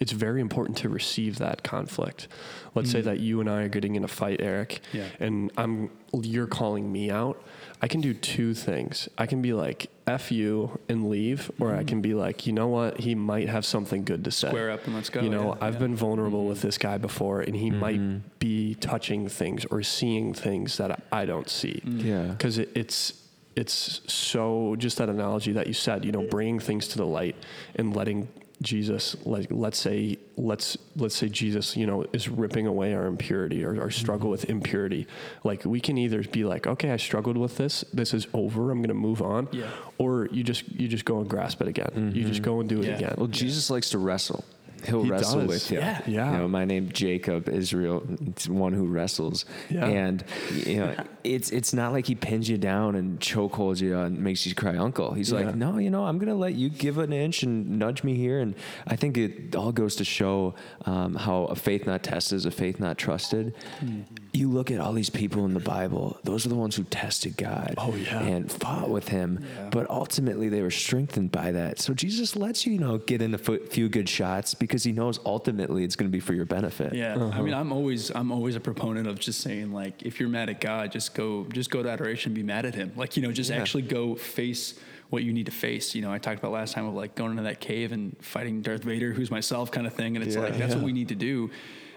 [0.00, 2.26] it's very important to receive that conflict.
[2.74, 3.04] Let's say mm.
[3.04, 5.04] that you and I are getting in a fight, Eric, Yeah.
[5.20, 7.40] and I'm you're calling me out.
[7.82, 9.08] I can do two things.
[9.16, 11.86] I can be like "f you" and leave, or I mm-hmm.
[11.86, 14.48] can be like, you know what, he might have something good to say.
[14.48, 15.80] Square up and let's go, You know, yeah, I've yeah.
[15.80, 16.68] been vulnerable with mm-hmm.
[16.68, 18.26] this guy before, and he might mm-hmm.
[18.38, 21.82] be touching things or seeing things that I don't see.
[21.84, 22.26] Yeah.
[22.28, 23.12] because it, it's
[23.56, 26.04] it's so just that analogy that you said.
[26.04, 27.36] You know, bringing things to the light
[27.76, 28.28] and letting
[28.62, 33.64] Jesus, like let's say, let's let's say Jesus, you know, is ripping away our impurity
[33.64, 34.32] or our struggle mm-hmm.
[34.32, 35.06] with impurity.
[35.44, 37.84] Like we can either be like, okay, I struggled with this.
[37.92, 38.70] This is over.
[38.70, 39.48] I'm going to move on.
[39.50, 39.70] Yeah.
[39.98, 42.12] Or you just you just go and grasp it again.
[42.14, 42.50] You just mm-hmm.
[42.50, 42.96] go and do it Yeah.
[42.96, 43.14] again.
[43.16, 44.44] Well, Jesus likes to wrestle.
[44.86, 45.48] He'll He wrestle does.
[45.48, 45.78] with you.
[45.78, 46.00] Yeah.
[46.06, 46.32] Yeah.
[46.32, 48.02] You know, my name Jacob Israel.
[48.26, 49.44] It's one who wrestles.
[49.68, 49.86] Yeah.
[49.86, 50.24] And
[50.66, 54.46] you know, it's it's not like he pins you down and chokeholds you and makes
[54.46, 55.12] you cry uncle.
[55.14, 55.40] He's Yeah.
[55.40, 58.40] like, no, you know, I'm gonna let you give an inch and nudge me here.
[58.40, 58.54] And
[58.86, 60.54] I think it all goes to show
[60.86, 63.54] um, how a faith not tested is a faith not trusted.
[63.80, 64.00] Hmm.
[64.32, 67.36] You look at all these people in the Bible; those are the ones who tested
[67.36, 67.74] God.
[67.78, 68.20] Oh, yeah.
[68.20, 69.68] And fought with Him, Yeah.
[69.70, 71.80] but ultimately they were strengthened by that.
[71.80, 75.18] So Jesus lets you, you know, get in a few good shots because He knows
[75.26, 76.94] ultimately it's going to be for your benefit.
[76.94, 77.42] Yeah, I uh-huh.
[77.42, 80.60] mean, I'm always I'm always a proponent of just saying like, if you're mad at
[80.60, 82.92] God, just go just go to adoration, and be mad at Him.
[82.96, 83.56] Like you know, just Yeah.
[83.56, 84.74] actually go face
[85.10, 85.94] what you need to face.
[85.94, 88.62] You know, I talked about last time of like going into that cave and fighting
[88.62, 90.16] Darth Vader, who's myself, kind of thing.
[90.16, 91.50] And it's like that's what we need to do.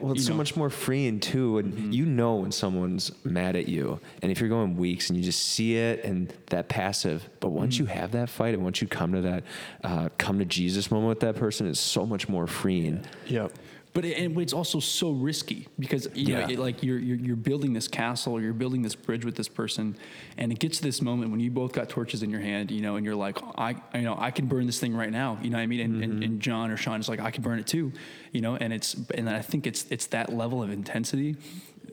[0.03, 0.37] Well, it's so know.
[0.37, 1.91] much more freeing too, and Mm-hmm.
[1.93, 5.41] you know when someone's mad at you, and if you're going weeks and you just
[5.41, 7.27] see it and that passive.
[7.39, 7.83] But once Mm-hmm.
[7.83, 9.43] you have that fight, and once you come to that,
[9.83, 13.05] uh, come to Jesus moment with that person, it's so much more freeing.
[13.27, 13.53] Yep.
[13.93, 16.39] But it, and it's also so risky because you Yeah.
[16.41, 19.35] know, it, like you're, you're you're building this castle or you're building this bridge with
[19.35, 19.95] this person,
[20.35, 22.81] and it gets to this moment when you both got torches in your hand, you
[22.81, 25.51] know, and you're like, I you know I can burn this thing right now, you
[25.51, 25.79] know what I mean?
[25.81, 26.03] And, Mm-hmm.
[26.03, 27.91] and, and John or Sean is like, I can burn it too,
[28.31, 31.35] you know, and it's and I think it's it's that level of intensity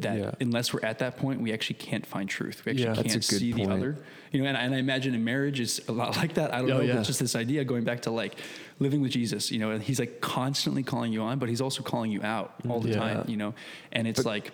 [0.02, 0.30] that Yeah.
[0.40, 2.64] unless we're at that point, we actually can't find truth.
[2.64, 2.94] We actually Yeah.
[2.94, 3.68] can't That's a good see point.
[3.68, 3.98] the other.
[4.32, 6.54] You know, and, I- and I imagine in marriage it's a lot like that.
[6.54, 6.96] I don't Oh, know, yeah.
[6.96, 8.36] but just this idea going back to like
[8.78, 11.82] living with Jesus, you know, and he's like constantly calling you on, but he's also
[11.82, 13.54] calling you out all the time, you know,
[13.92, 14.52] and it's like,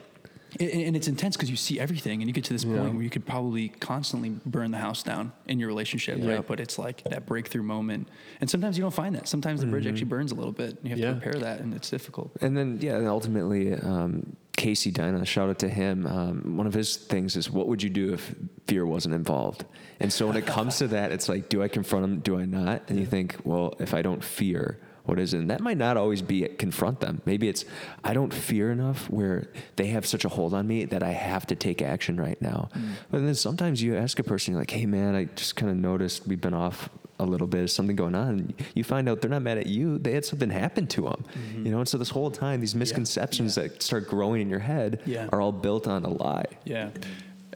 [0.58, 2.78] and, and it's intense because you see everything and you get to this Yeah.
[2.78, 6.36] point where you could probably constantly burn the house down in your relationship, Yeah.
[6.36, 6.46] right?
[6.46, 8.08] But it's like that breakthrough moment.
[8.40, 9.28] And sometimes you don't find that.
[9.28, 9.92] Sometimes the bridge Mm-hmm.
[9.92, 10.70] actually burns a little bit.
[10.78, 11.08] And you have Yeah.
[11.10, 12.30] to repair that and it's difficult.
[12.40, 16.06] And then, yeah, and ultimately, um, Casey Dyna, shout out to him.
[16.06, 18.34] Um, one of his things is, what would you do if
[18.66, 19.64] fear wasn't involved?
[20.00, 22.18] And so when it comes to that, it's like, do I confront him?
[22.20, 22.82] Do I not?
[22.88, 25.38] And you think, well, if I don't fear, what is it?
[25.38, 27.22] And that might not always be it, confront them.
[27.24, 27.64] Maybe it's,
[28.02, 31.46] I don't fear enough where they have such a hold on me that I have
[31.46, 32.70] to take action right now.
[33.10, 35.76] But then sometimes you ask a person, you're like, hey, man, I just kind of
[35.76, 38.54] noticed we've been off a little bit, is something going on.
[38.74, 39.98] You find out they're not mad at you.
[39.98, 41.66] They had something happen to them, mm-hmm.
[41.66, 41.78] you know?
[41.78, 45.28] And so this whole time, these misconceptions that start growing in your head Yeah.
[45.32, 46.46] are all built on a lie.
[46.64, 46.90] Yeah,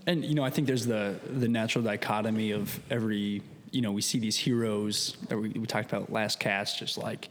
[0.07, 3.43] and you know, I think there's the the natural dichotomy of every.
[3.73, 7.29] You know, we see these heroes that we, we talked about last cast, just like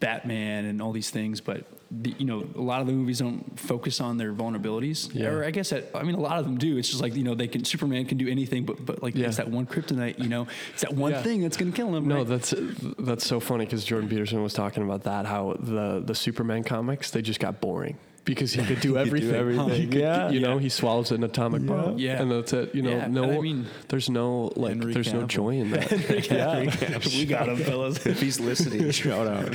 [0.00, 3.58] Batman and all these things, but the, you know, a lot of the movies don't
[3.58, 5.12] focus on their vulnerabilities.
[5.12, 5.28] Yeah.
[5.28, 6.78] Or I guess that, I mean, a lot of them do.
[6.78, 9.26] It's just like you know, they can Superman can do anything, but but like Yeah.
[9.26, 10.18] it's that one kryptonite.
[10.18, 11.22] You know, it's that one Yeah.
[11.22, 12.08] thing that's gonna kill him.
[12.08, 12.26] No, right?
[12.26, 12.54] that's
[12.98, 15.26] that's so funny because Jordan Peterson was talking about that.
[15.26, 17.96] How the the Superman comics they just got boring
[18.30, 19.34] because he could do everything.
[19.42, 19.68] everything.
[19.82, 20.30] He could- Yeah.
[20.30, 21.98] you know, he swallows an atomic bomb.
[21.98, 22.22] Yeah.
[22.22, 22.74] and that's it.
[22.74, 25.90] You know, Yeah, no, I mean- there's no like, Henry there's no joy in that.
[26.30, 28.06] yeah, we got him, fellas.
[28.06, 29.50] If he's listening, shout out.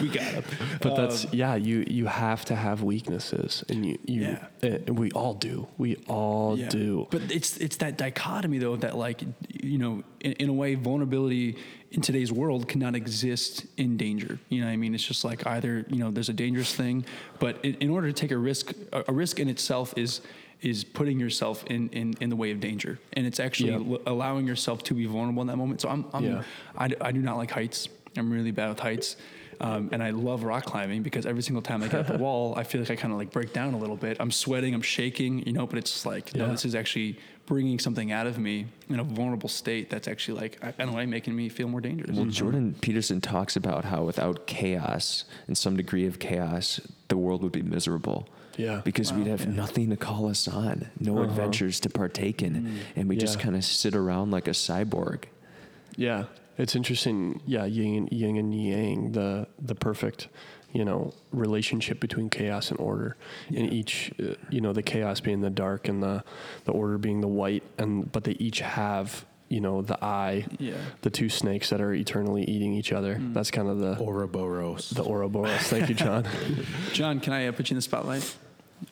[0.00, 0.44] we got him.
[0.80, 1.54] But that's um, yeah.
[1.56, 4.46] You you have to have weaknesses, and you you Yeah.
[4.86, 5.66] and we all do.
[5.78, 6.68] We all Yeah.
[6.68, 7.06] do.
[7.10, 11.56] But it's it's that dichotomy though that like you know in, in a way vulnerability
[11.92, 14.38] in today's world cannot exist in danger.
[14.48, 14.94] You know what I mean?
[14.94, 17.04] It's just like either you know there's a dangerous thing,
[17.38, 20.20] but in, in order to take a risk, a, a risk in itself is
[20.60, 23.76] is putting yourself in, in, in the way of danger, and it's actually Yeah.
[23.94, 25.80] l- allowing yourself to be vulnerable in that moment.
[25.80, 26.42] So I'm, I'm Yeah.
[26.76, 27.88] I, d- I do not like heights.
[28.14, 29.16] I'm really bad with heights.
[29.62, 32.54] Um, and I love rock climbing because every single time I get up the wall,
[32.58, 34.18] I feel like I kind of like break down a little bit.
[34.20, 37.18] I'm sweating, I'm shaking, you know, but it's just like, no, this is actually
[37.50, 40.94] bringing something out of me in a vulnerable state that's actually like, I, I don't
[40.94, 42.16] know, making me feel more dangerous.
[42.16, 47.42] Well, Jordan Peterson talks about how without chaos and some degree of chaos, the world
[47.42, 48.28] would be miserable.
[48.56, 48.82] Yeah.
[48.84, 51.24] Because we'd have nothing to call us on, no uh-huh.
[51.24, 52.76] adventures to partake in, mm.
[52.94, 55.24] and we just kind of sit around like a cyborg.
[55.96, 57.40] Yeah, it's interesting.
[57.46, 60.28] Yeah, yin, yin and yang, the the perfect,
[60.72, 63.16] you know, relationship between chaos and order,
[63.48, 66.22] and each, uh, you know, the chaos being the dark and the
[66.64, 70.74] the order being the white, and but they each have you know, the eye, Yeah.
[71.02, 73.16] the two snakes that are eternally eating each other.
[73.16, 73.34] Mm.
[73.34, 74.90] That's kind of the Ouroboros.
[74.90, 75.62] the Ouroboros.
[75.62, 76.24] Thank you, John.
[76.92, 78.36] John, can I uh, put you in the spotlight?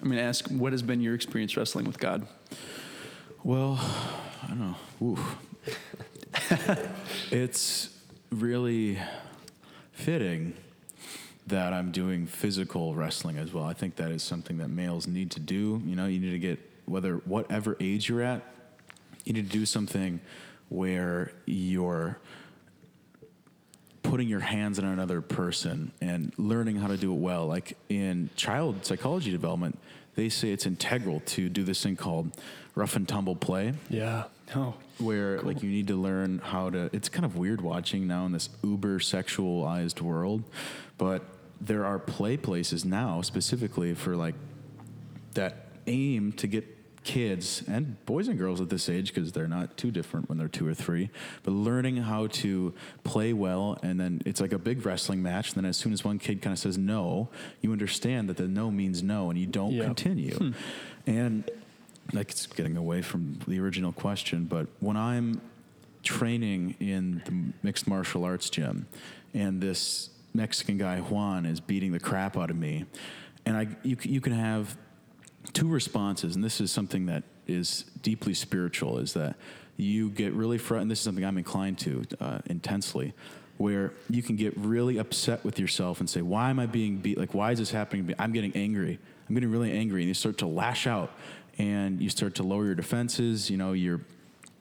[0.03, 2.27] I'm going to ask, what has been your experience wrestling with God?
[3.45, 3.79] Well,
[4.43, 4.77] I don't know.
[5.01, 5.37] Oof.
[7.31, 7.91] it's
[8.31, 8.99] really
[9.93, 10.55] fitting
[11.49, 13.65] that I'm doing physical wrestling as well.
[13.65, 15.83] I think that is something that males need to do.
[15.85, 18.43] You know, you need to get whether whatever age you're at,
[19.25, 20.21] you need to do something
[20.69, 22.19] where you're
[24.03, 27.47] putting your hands on another person and learning how to do it well.
[27.47, 29.79] Like in child psychology development,
[30.15, 32.33] they say it's integral to do this thing called
[32.75, 34.25] rough and tumble play yeah.
[34.55, 38.25] Oh, where like you need to learn how to it's kind of weird watching now
[38.25, 40.43] in this uber sexualized world
[40.97, 41.23] but
[41.61, 44.35] there are play places now specifically for like
[45.35, 46.64] that aim to get
[47.05, 50.49] kids and boys and girls at this age because they're not too different when they're
[50.49, 51.09] two or three
[51.42, 55.57] but learning how to play well and then it's like a big wrestling match and
[55.57, 57.29] then as soon as one kid kind of says no
[57.62, 59.85] you understand that the no means no and you don't Yeah.
[59.85, 60.51] continue hmm.
[61.07, 61.51] and
[62.12, 65.40] like it's getting away from the original question but when i'm
[66.03, 68.87] training in the mixed martial arts gym
[69.33, 72.85] and this mexican guy juan is beating the crap out of me
[73.44, 74.77] and i you, you can have
[75.53, 79.37] two responses, and this is something that is deeply spiritual, is that
[79.77, 83.14] you get really frustrated, and this is something I'm inclined to uh, intensely,
[83.57, 87.18] where you can get really upset with yourself and say, why am I being beat?
[87.18, 88.14] Like, why is this happening to me?
[88.18, 88.98] I'm getting angry.
[89.29, 90.03] I'm getting really angry.
[90.03, 91.12] And you start to lash out,
[91.59, 94.01] and you start to lower your defenses, you know, your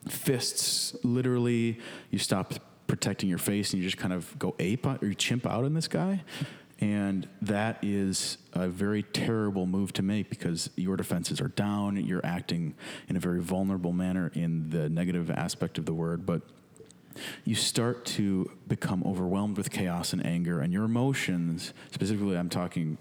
[0.08, 1.78] fists literally,
[2.10, 2.54] you stop
[2.88, 5.74] protecting your face, and you just kind of go ape on, or chimp out on
[5.74, 6.24] this guy.
[6.80, 11.96] And that is a very terrible move to make because your defenses are down.
[12.04, 12.74] You're acting
[13.08, 16.24] in a very vulnerable manner in the negative aspect of the word.
[16.24, 16.42] But
[17.44, 22.98] you start to become overwhelmed with chaos and anger, and your emotions, specifically, I'm talking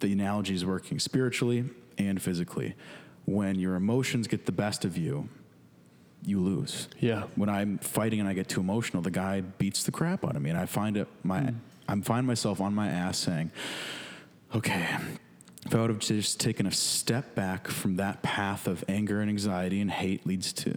[0.00, 1.64] the analogy is working spiritually
[1.98, 2.74] and physically.
[3.26, 5.28] When your emotions get the best of you,
[6.24, 7.24] you lose Yeah.
[7.36, 10.42] when I'm fighting and I get too emotional, the guy beats the crap out of
[10.42, 11.56] me, and I find it my hmm.
[11.88, 13.50] I'm find myself on my ass saying,
[14.54, 14.86] "Okay,
[15.64, 19.30] if I would have just taken a step back from that path of anger and
[19.30, 20.76] anxiety and hate leads to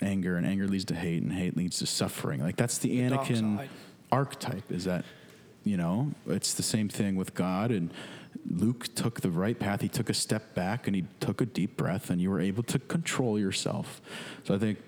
[0.00, 2.40] anger, and anger leads to hate, and hate leads to suffering.
[2.40, 3.68] Like that's the, dark Anakin
[4.10, 4.72] archetype.
[4.72, 5.04] Is that
[5.64, 6.12] you know?
[6.26, 7.92] It's the same thing with God and."
[8.46, 9.80] Luke took the right path.
[9.80, 12.62] He took a step back and he took a deep breath, and you were able
[12.64, 14.00] to control yourself.
[14.44, 14.78] So I think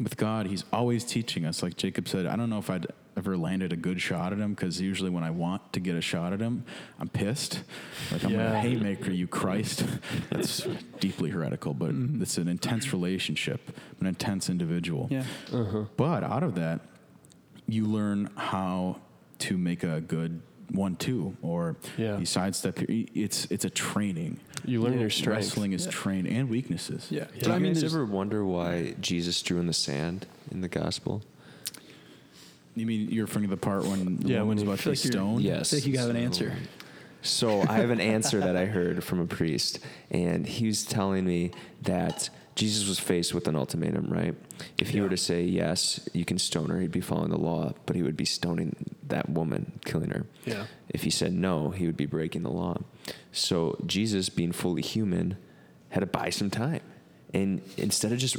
[0.00, 1.62] with God, He's always teaching us.
[1.62, 4.54] Like Jacob said, I don't know if I'd ever landed a good shot at him
[4.54, 6.64] because usually when I want to get a shot at him,
[6.98, 7.62] I'm pissed.
[8.10, 8.52] Like I'm Yeah.
[8.52, 9.84] a haymaker, you Christ.
[10.30, 10.66] That's
[11.00, 12.22] deeply heretical, but mm-hmm.
[12.22, 15.08] it's an intense relationship, an intense individual.
[15.10, 15.24] Yeah.
[15.52, 15.84] Uh-huh.
[15.96, 16.80] But out of that,
[17.68, 19.00] you learn how
[19.40, 20.40] to make a good
[20.72, 22.18] one-two, or Yeah.
[22.18, 22.80] you sidestep.
[22.80, 24.38] Your, it's it's a training.
[24.64, 25.46] You learn your strength.
[25.46, 25.90] Wrestling is Yeah.
[25.92, 27.06] trained and weaknesses.
[27.10, 27.24] Yeah.
[27.34, 30.60] Did But I mean, guys there's- ever wonder why Jesus drew in the sand in
[30.60, 31.22] the gospel?
[32.76, 34.84] You mean you're referring to the part when the Yeah, when woman's he- about to
[34.84, 35.42] be like you're- stoned?
[35.42, 35.72] Yes.
[35.74, 36.52] I think you have an answer.
[37.22, 39.78] So I have an answer that I heard from a priest,
[40.10, 41.50] and he was telling me
[41.82, 44.34] that Jesus was faced with an ultimatum, right?
[44.78, 47.74] If he were to say yes, you can stone her, he'd be following the law,
[47.86, 48.74] but he would be stoning
[49.10, 50.26] that woman, killing her.
[50.44, 50.66] Yeah.
[50.88, 52.78] If he said no, he would be breaking the law.
[53.32, 55.36] So Jesus, being fully human,
[55.90, 56.82] had to buy some time,
[57.34, 58.36] and instead of just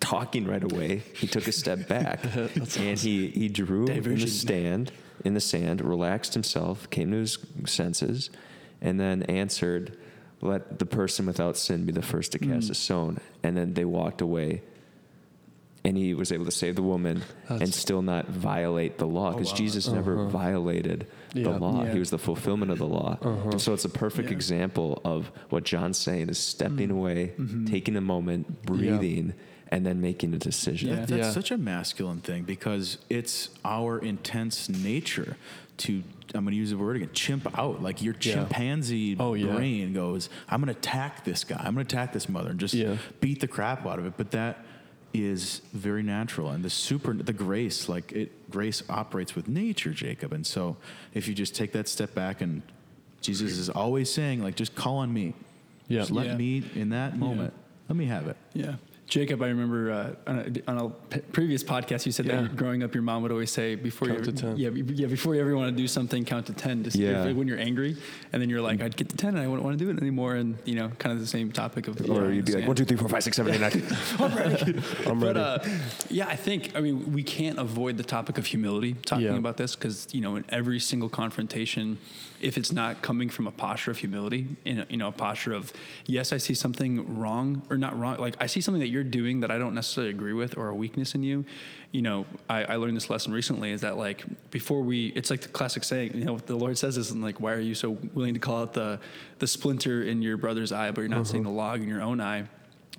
[0.00, 4.92] talking right away, he took a step back and he he drew in the stand
[5.24, 8.30] in the sand, relaxed himself, came to his senses,
[8.80, 9.96] and then answered,
[10.40, 12.70] "Let the person without sin be the first to cast mm.
[12.70, 14.62] a stone." And then they walked away.
[15.82, 19.32] And he was able to save the woman and still not violate the law oh,
[19.32, 20.28] because Jesus never uh-huh.
[20.28, 21.84] violated the law.
[21.84, 21.92] Yeah.
[21.94, 23.18] He was the fulfillment of the law.
[23.22, 24.34] And so it's a perfect Yeah.
[24.34, 26.98] example of what John's saying is stepping mm.
[26.98, 27.64] away, mm-hmm.
[27.64, 29.32] taking a moment, breathing,
[29.68, 30.90] and then making a decision.
[30.90, 30.94] Yeah.
[31.06, 31.30] That's Yeah.
[31.30, 35.36] such a masculine thing because it's our intense nature
[35.78, 38.34] to I'm going to use the word again chimp out like your Yeah.
[38.34, 39.52] chimpanzee Oh, yeah.
[39.54, 42.60] brain goes I'm going to attack this guy I'm going to attack this mother and
[42.60, 42.98] just Yeah.
[43.20, 44.64] beat the crap out of it but that
[45.12, 50.32] is very natural and the super the grace like it grace operates with nature Jacob
[50.32, 50.76] and so
[51.14, 52.62] if you just take that step back and
[53.20, 55.34] Jesus is always saying like just call on me
[55.88, 56.00] Yeah.
[56.00, 56.36] just let Yeah.
[56.36, 57.52] me in that moment
[57.88, 58.76] let me have it Yeah.
[59.10, 62.42] Jacob, I remember uh, on, a, on a previous podcast, you said Yeah.
[62.42, 64.56] that growing up, your mom would always say before Count you to 10.
[64.56, 66.84] yeah, yeah, before you ever want to do something, count to ten.
[66.84, 67.24] Just Yeah.
[67.26, 67.96] if- when you're angry,
[68.32, 70.00] and then you're like, I'd get to ten, and I wouldn't want to do it
[70.00, 72.76] anymore, and you know, kind of the same topic of Or you'd be like one,
[72.76, 73.82] two, three, four, five, six, seven, eight, nine.
[75.06, 75.40] I'm But ready.
[75.40, 75.58] uh,
[76.08, 79.36] yeah, I think I mean we can't avoid the topic of humility talking Yeah.
[79.36, 81.98] about this because you know in every single confrontation,
[82.40, 85.52] if it's not coming from a posture of humility, in a, you know a posture
[85.52, 85.72] of
[86.06, 89.40] yes, I see something wrong or not wrong, like I see something that you're doing
[89.40, 91.44] that I don't necessarily agree with or a weakness in you.
[91.92, 95.40] You know, I, I learned this lesson recently is that like before we, it's like
[95.40, 97.74] the classic saying, you know, what the Lord says this and like, why are you
[97.74, 99.00] so willing to call out the
[99.38, 101.30] the splinter in your brother's eye, but you're not mm-hmm.
[101.32, 102.44] seeing the log in your own eye?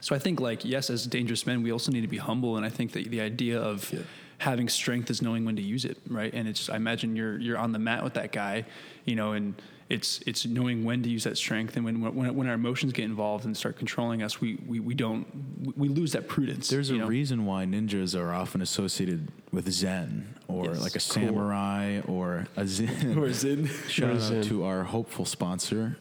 [0.02, 2.66] So I think like yes, as dangerous men, we also need to be humble, and
[2.66, 3.94] I think that the idea of
[4.40, 6.34] having strength is knowing when to use it, right?
[6.34, 8.66] And it's I imagine you're you're on the mat with that guy,
[9.06, 9.54] you know, and
[9.92, 13.06] it's it's knowing when to use that strength, and when when, when our emotions get
[13.06, 15.26] involved and start controlling us, we we, we don't
[15.64, 16.70] we, we lose that prudence.
[16.70, 17.08] There's a know?
[17.08, 20.80] reason why ninjas are often associated with Zen or Yes.
[20.82, 21.28] like a Cool.
[21.28, 23.18] samurai or a Zen.
[23.20, 23.70] Or Zen.
[23.88, 24.44] Shout Or out Zen.
[24.44, 25.98] to our hopeful sponsor,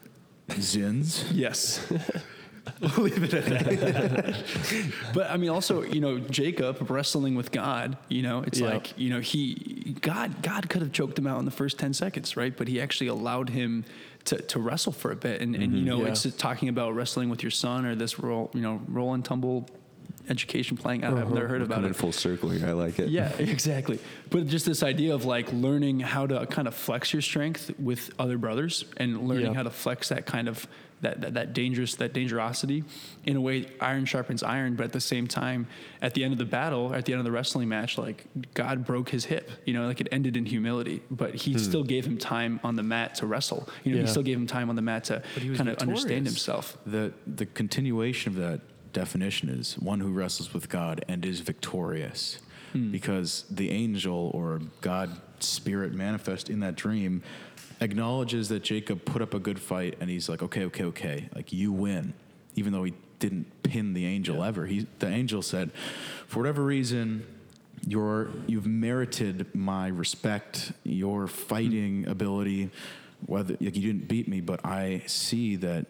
[0.49, 1.25] Zyns.
[1.33, 1.85] Yes.
[2.81, 4.35] we'll leave it at that.
[5.13, 8.69] but I mean, also, you know, Jacob wrestling with God, you know, it's Yeah.
[8.69, 11.93] like, you know, he, God, God could have choked him out in the first 10
[11.93, 12.55] seconds, right?
[12.55, 13.83] But he actually allowed him
[14.25, 15.41] to, to wrestle for a bit.
[15.41, 15.85] And, and you mm-hmm.
[15.85, 16.09] know, Yeah.
[16.09, 19.67] it's talking about wrestling with your son or this roll, you know, roll and tumble
[20.29, 21.03] education playing.
[21.03, 21.95] I- I've never heard about Coming it.
[21.95, 22.67] full circle here.
[22.67, 23.09] I like it.
[23.09, 23.99] Yeah, exactly.
[24.29, 28.11] But just this idea of like learning how to kind of flex your strength with
[28.19, 29.53] other brothers and learning Yeah.
[29.53, 30.67] how to flex that kind of
[31.01, 32.83] that, that that dangerous that dangerosity
[33.25, 35.67] in a way iron sharpens iron but at the same time
[36.01, 38.85] at the end of the battle at the end of the wrestling match like god
[38.85, 41.57] broke his hip you know like it ended in humility but he hmm.
[41.57, 43.67] still gave him time on the mat to wrestle.
[43.83, 44.03] You know Yeah.
[44.03, 46.77] he still gave him time on the mat to But he kind of understand himself.
[46.85, 48.61] The the continuation of that
[48.93, 52.39] definition is one who wrestles with God and is victorious.
[52.73, 52.91] Hmm.
[52.91, 57.23] Because the angel or God spirit manifest in that dream
[57.81, 61.51] acknowledges that Jacob put up a good fight and he's like, okay, okay, okay, like
[61.51, 62.13] you win.
[62.55, 64.65] Even though he didn't pin the angel ever.
[64.65, 65.71] He the angel said,
[66.27, 67.25] for whatever reason,
[67.87, 72.11] you're you've merited my respect, your fighting hmm.
[72.11, 72.69] ability,
[73.25, 75.85] whether like you didn't beat me, but I see that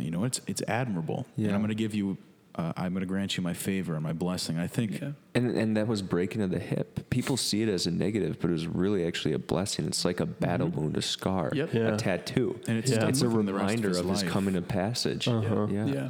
[0.00, 2.16] you know it's it's admirable, and I'm going to give you,
[2.56, 4.58] uh, I'm going to grant you my favor and my blessing.
[4.58, 5.12] I think Yeah.
[5.34, 7.10] And and that was breaking of the hip.
[7.10, 9.86] People see it as a negative, but it was really actually a blessing.
[9.86, 11.74] It's like a battle wound, a scar, Yep.
[11.74, 11.94] Yeah.
[11.94, 12.60] a tattoo.
[12.68, 13.08] And it's Yeah.
[13.08, 15.26] it's a with him the rest reminder his of his coming of passage.
[15.28, 15.66] Uh-huh.
[15.70, 16.08] Yeah.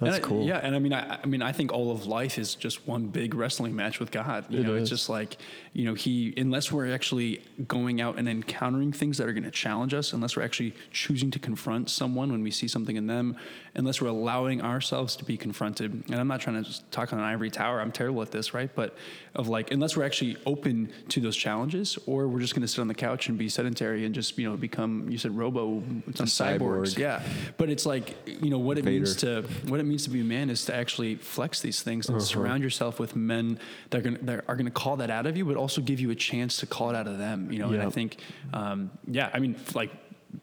[0.00, 0.46] That's And I- cool.
[0.46, 3.08] Yeah, and I mean, I, I mean, I think all of life is just one
[3.08, 4.46] big wrestling match with God.
[4.48, 4.82] You It know, is.
[4.82, 5.36] it's just like,
[5.74, 9.50] you know, He, unless we're actually going out and encountering things that are going to
[9.50, 13.36] challenge us, unless we're actually choosing to confront someone when we see something in them,
[13.74, 15.92] unless we're allowing ourselves to be confronted.
[16.08, 17.80] And I'm not trying to just talk on an ivory tower.
[17.80, 18.70] I'm terrible at this, right?
[18.74, 18.96] But
[19.34, 22.80] of like, unless we're actually open to those challenges, or we're just going to sit
[22.80, 25.82] on the couch and be sedentary and just, you know, become, you said, robo,
[26.14, 26.94] some cyborgs.
[26.94, 26.98] cyborg.
[26.98, 27.22] Yeah.
[27.58, 28.96] But it's like, you know, what it Vader.
[28.96, 32.06] means to what it means to be a man is to actually flex these things
[32.08, 32.16] Uh-huh.
[32.18, 33.58] and surround yourself with men
[33.90, 36.10] that are going that are to call that out of you, but also give you
[36.10, 37.52] a chance to call it out of them.
[37.52, 38.10] You know, and I think,
[38.54, 39.90] um, yeah, I mean, like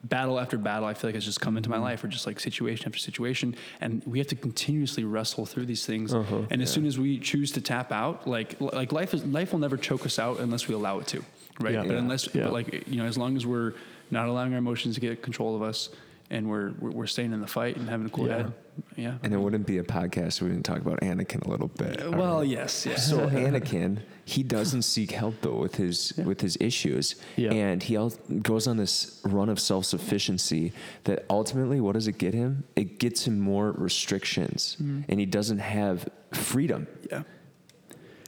[0.04, 2.38] battle after battle, I feel like it's just come into my life, or just like
[2.42, 6.14] situation after situation, and we have to continuously wrestle through these things.
[6.14, 6.42] Uh-huh.
[6.52, 9.60] And as soon as we choose to tap out, like like life is life will
[9.68, 11.24] never choke us out unless we allow it to,
[11.62, 11.74] right?
[11.74, 11.84] Yeah.
[11.84, 12.00] But Yeah.
[12.00, 12.44] unless, Yeah.
[12.46, 13.74] but like you know, as long as we're
[14.12, 15.90] not allowing our emotions to get control of us.
[16.30, 18.38] And we're, we're we're staying in the fight and having a cool Yeah.
[18.38, 18.54] head,
[18.96, 19.18] yeah.
[19.24, 22.02] And it wouldn't be a podcast if we didn't talk about Anakin a little bit.
[22.04, 23.08] Uh, Well, yes, yes.
[23.10, 27.52] So Anakin, he doesn't seek help though with his with his issues, Yeah.
[27.54, 30.74] and he al- goes on this run of self sufficiency.
[31.06, 32.64] That ultimately, what does it get him?
[32.76, 36.88] It gets him more restrictions, and he doesn't have freedom.
[37.12, 37.24] yeah.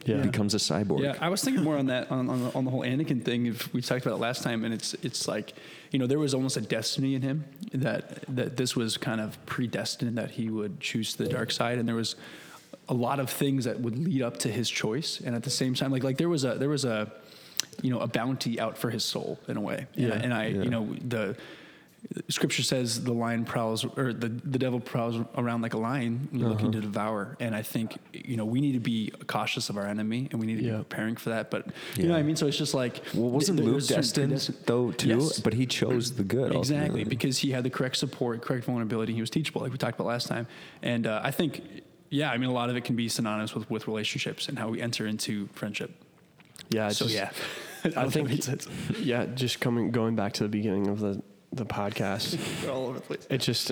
[0.06, 0.22] He Yeah.
[0.22, 1.02] becomes a cyborg.
[1.02, 3.47] Yeah, I was thinking more on that on, on, the, on the whole Anakin thing.
[3.47, 5.54] If we talked about it last time, and it's it's like,
[5.92, 9.44] you know, there was almost a destiny in him that that this was kind of
[9.46, 12.16] predestined that he would choose the dark side, and there was
[12.88, 15.74] a lot of things that would lead up to his choice, and at the same
[15.74, 17.12] time, like like there was a there was a
[17.82, 20.34] you know a bounty out for his soul in a way, and, I, Yeah, and
[20.34, 20.64] I yeah.
[20.64, 21.36] you know the.
[22.30, 26.39] Scripture says the lion prowls, or the, the devil prowls around like a lion, you
[26.39, 27.36] know, looking to devour.
[27.39, 30.47] And I think, you know, we need to be cautious of our enemy and we
[30.47, 30.72] need to Yeah.
[30.78, 31.52] be preparing for that.
[31.52, 32.04] But, you Yeah.
[32.06, 32.36] know what I mean?
[32.36, 33.02] So it's just like.
[33.14, 35.10] Well, wasn't th- Luke destined predestin- though too?
[35.10, 35.39] Yes.
[35.39, 36.56] But he chose the good.
[36.56, 37.04] Exactly, ultimately.
[37.06, 39.14] because he had the correct support, correct vulnerability.
[39.14, 40.47] He was teachable, like we talked about last time.
[40.82, 41.62] And uh, I think,
[42.10, 44.70] yeah, I mean, a lot of it can be synonymous with, with relationships and how
[44.70, 45.91] we enter into friendship.
[46.70, 46.89] Yeah.
[46.89, 47.32] so, just- yeah.
[47.84, 48.68] I that think made sense.
[49.00, 51.22] yeah, just coming going back to the beginning of the
[51.52, 52.38] the podcast.
[52.70, 53.28] All over the place.
[53.30, 53.72] It just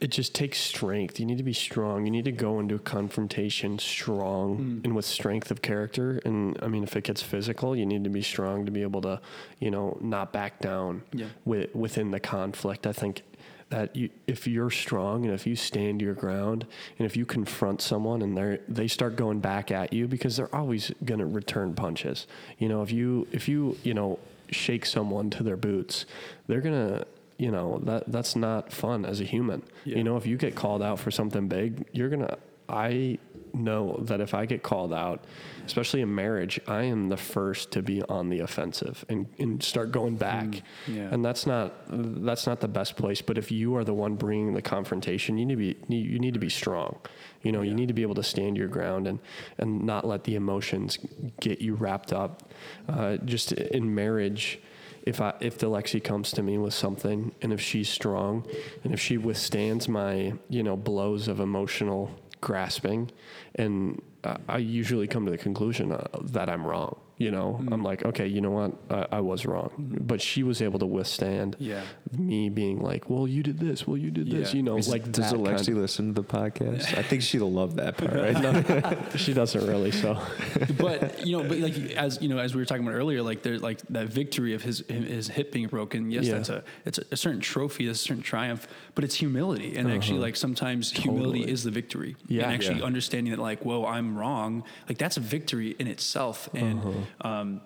[0.00, 1.20] it just takes strength.
[1.20, 2.04] You need to be strong.
[2.06, 4.84] You need to go into a confrontation strong Mm.
[4.84, 6.20] and with strength of character.
[6.24, 9.00] And I mean, if it gets physical, you need to be strong to be able
[9.02, 9.20] to,
[9.60, 11.26] you know, not back down Yeah.
[11.44, 12.84] with, within the conflict.
[12.84, 13.22] I think
[13.70, 16.66] that you, if you're strong and if you stand your ground
[16.98, 20.54] and if you confront someone and they they start going back at you because they're
[20.54, 22.26] always going to return punches.
[22.58, 24.18] You know, if you if you you know
[24.52, 26.06] shake someone to their boots,
[26.46, 27.06] they're gonna
[27.38, 29.62] you know that that's not fun as a human.
[29.84, 29.96] Yeah.
[29.96, 32.38] You know, if you get called out for something big, you're gonna.
[32.68, 33.18] I
[33.54, 35.24] know that if I get called out,
[35.66, 39.92] especially in marriage, I am the first to be on the offensive and, and start
[39.92, 40.62] going back.
[40.86, 41.08] yeah.
[41.10, 43.22] And that's not that's not the best place.
[43.22, 46.34] But if you are the one bringing the confrontation, you need to be you need
[46.34, 46.98] to be strong.
[47.42, 49.18] You know, you need to be able to stand your ground and
[49.58, 50.98] and not let the emotions
[51.40, 52.52] get you wrapped up.
[52.88, 54.60] Uh, just in marriage,
[55.04, 58.46] if I if the Lexi comes to me with something, and if she's strong,
[58.84, 62.10] and if she withstands my you know blows of emotional
[62.42, 63.10] grasping,
[63.54, 64.02] and
[64.48, 66.98] I usually come to the conclusion uh, that I'm wrong.
[67.18, 70.60] You know, I'm like, okay, you know what, I, I was wrong, but she was
[70.60, 71.82] able to withstand Yeah.
[72.18, 74.56] me being like, well, you did this, well, you did this, Yeah.
[74.56, 76.96] you know, Is- like does Alexi kind listen to the podcast?
[76.98, 78.12] I think she'll love that part.
[78.12, 78.44] Right?
[78.44, 80.20] of- she doesn't really, so
[80.78, 83.42] but you know, but like as you know, as we were talking about earlier, like
[83.42, 86.10] there's like that victory of his his hip being broken.
[86.10, 86.34] Yes, Yeah.
[86.34, 90.18] that's a it's a, a certain trophy, a certain triumph, but it's humility, and actually,
[90.18, 91.52] like sometimes humility Uh-huh.
[91.52, 92.16] Is the victory.
[92.26, 92.44] Yeah.
[92.44, 92.84] and actually Yeah.
[92.86, 94.64] understanding that, like, whoa, I'm wrong.
[94.88, 96.90] Like that's a victory in itself, and Uh-huh.
[97.20, 97.60] Um,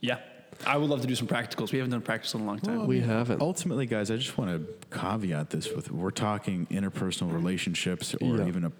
[0.00, 0.18] yeah,
[0.66, 1.72] I would love to do some practicals.
[1.72, 2.86] We haven't done practice in a long time.
[2.86, 3.40] we haven't.
[3.40, 8.46] Ultimately, guys, I just want to caveat this with we're talking interpersonal relationships or Yeah.
[8.46, 8.72] even a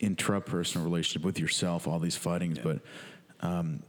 [0.00, 2.80] intrapersonal relationship with yourself, all these fightings, but
[3.40, 3.82] um,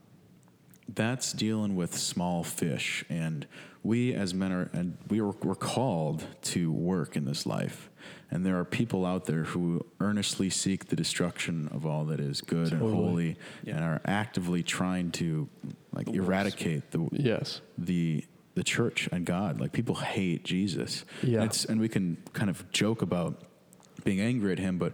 [0.94, 3.06] that's dealing with small fish.
[3.10, 3.48] And
[3.84, 7.90] we as men are, and we were, we're called to work in this life.
[8.34, 12.40] And there are people out there who earnestly seek the destruction of all that is
[12.42, 13.76] good and holy Yeah.
[13.76, 15.50] and are actively trying to
[15.92, 18.24] like eradicate the yes, the
[18.56, 19.60] the church and God.
[19.60, 21.04] Like people hate Jesus.
[21.24, 21.38] Yeah.
[21.42, 23.42] And, it's, and we can kind of joke about
[24.04, 24.94] being angry at him, but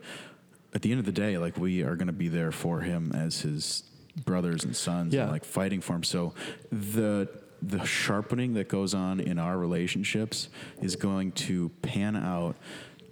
[0.74, 3.12] at the end of the day, like we are going to be there for him
[3.14, 3.84] as his
[4.26, 5.24] brothers and sons, Yeah.
[5.24, 6.04] and like fighting for him.
[6.04, 6.34] So
[6.72, 7.30] the
[7.60, 12.56] the sharpening that goes on in our relationships is going to pan out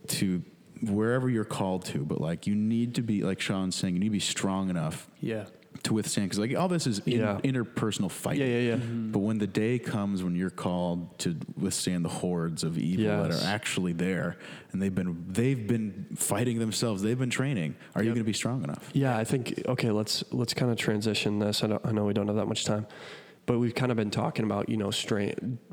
[0.10, 0.44] to
[0.82, 2.00] wherever you're called to.
[2.00, 5.10] But like you need to be, like Sean's saying, you need to be strong enough
[5.22, 5.46] yeah,
[5.84, 7.40] to withstand because like all this is in, Yeah.
[7.44, 8.42] interpersonal fighting.
[8.42, 8.76] Yeah, yeah, yeah.
[8.76, 9.12] Mm-hmm.
[9.12, 13.32] But when the day comes when you're called to withstand the hordes of evil that
[13.32, 14.38] are actually there,
[14.72, 17.76] and they've been they've been fighting themselves, they've been training.
[17.96, 18.90] Are you going to be strong enough?
[18.94, 19.92] Yeah, I think okay.
[19.92, 21.64] Let's let's kind of transition this.
[21.64, 22.86] I, don't, I know we don't have that much time,
[23.46, 24.92] but we've kind of been talking about you know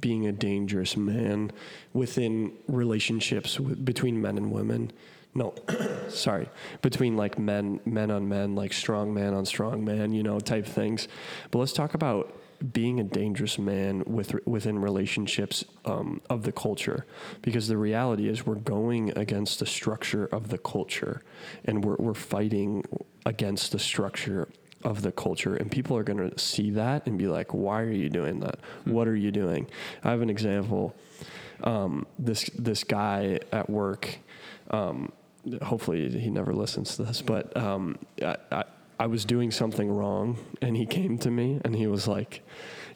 [0.01, 1.53] being a dangerous man
[1.93, 4.93] within relationships with, between men and women.
[5.35, 5.55] No,
[6.09, 6.49] sorry,
[6.83, 10.67] between like men men on men, like strong man on strong man, you know, type
[10.67, 11.09] things.
[11.51, 12.39] But let's talk about
[12.73, 17.07] being a dangerous man with within relationships um, of the culture,
[17.41, 21.23] because the reality is we're going against the structure of the culture,
[21.65, 22.85] and we're we're fighting
[23.25, 24.49] against the structure
[24.85, 27.91] of the culture, and people are going to see that and be like, "Why are
[27.91, 28.59] you doing that?
[28.85, 29.69] What are you doing?"
[30.05, 30.95] I have an example.
[31.65, 34.19] Um, this this guy at work.
[34.71, 35.13] Um,
[35.63, 38.65] hopefully he never listens to this, but um, I, I,
[39.01, 42.43] I was doing something wrong, and he came to me and he was like,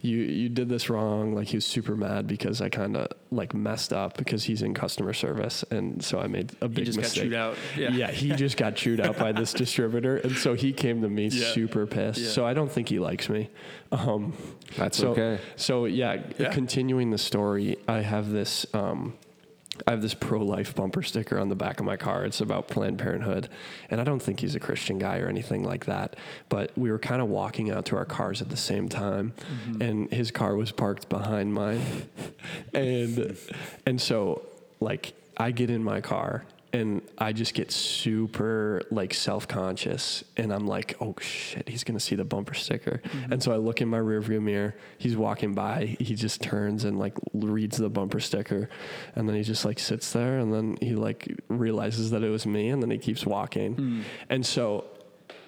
[0.02, 3.54] "You you did this wrong." Like he was super mad because I kind of like
[3.54, 7.02] messed up because he's in customer service, and so I made a big just got
[7.04, 7.22] mistake.
[7.24, 7.56] chewed out.
[7.76, 7.90] Yeah.
[7.90, 11.28] yeah, he just got chewed out by this distributor, and so he came to me
[11.28, 11.52] Yeah.
[11.52, 12.20] super pissed.
[12.20, 12.28] Yeah.
[12.30, 13.50] So I don't think he likes me.
[13.92, 14.32] Um,
[14.76, 15.38] That's so, okay.
[15.56, 16.52] So yeah, Yeah.
[16.52, 18.66] continuing the story, I have this.
[18.74, 19.14] Um,
[19.86, 22.24] I have this pro-life bumper sticker on the back of my car.
[22.24, 23.48] It's about Planned Parenthood,
[23.90, 26.16] and I don't think he's a Christian guy or anything like that.
[26.48, 29.82] But we were kind of walking out to our cars at the same time, mm-hmm.
[29.82, 31.82] and his car was parked behind mine,
[32.74, 33.36] and
[33.84, 34.42] and so
[34.80, 40.66] like I get in my car and I just get super like self-conscious and I'm
[40.66, 43.00] like, oh shit, he's gonna see the bumper sticker.
[43.04, 43.32] Mm-hmm.
[43.32, 46.98] And so I look in my rearview mirror, he's walking by, he just turns and
[46.98, 48.68] like reads the bumper sticker
[49.14, 52.46] and then he just like sits there and then he like realizes that it was
[52.46, 53.74] me and then he keeps walking.
[53.74, 54.00] Hmm.
[54.28, 54.84] And so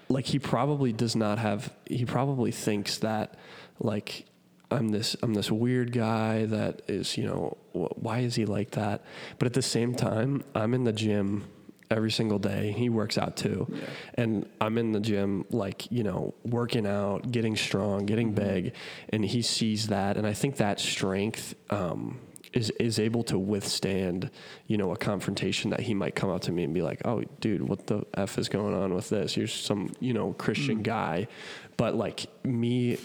[0.09, 3.35] like he probably does not have he probably thinks that
[3.81, 4.25] like
[4.71, 8.73] I'm this I'm this weird guy that is you know wh- why is he like
[8.73, 9.03] that?
[9.39, 11.45] But at the same time I'm in the gym
[11.91, 12.73] every single day.
[12.73, 13.67] He works out too.
[14.15, 18.75] And I'm in the gym like you know working out getting strong getting big.
[19.09, 20.17] And he sees that.
[20.17, 22.21] And I think that strength um
[22.53, 24.31] is is able to withstand,
[24.67, 27.23] you know, a confrontation that he might come up to me and be like, "Oh,
[27.41, 29.37] dude, what the f is going on with this?
[29.37, 31.29] You're some, you know, Christian guy,"
[31.77, 32.99] but like me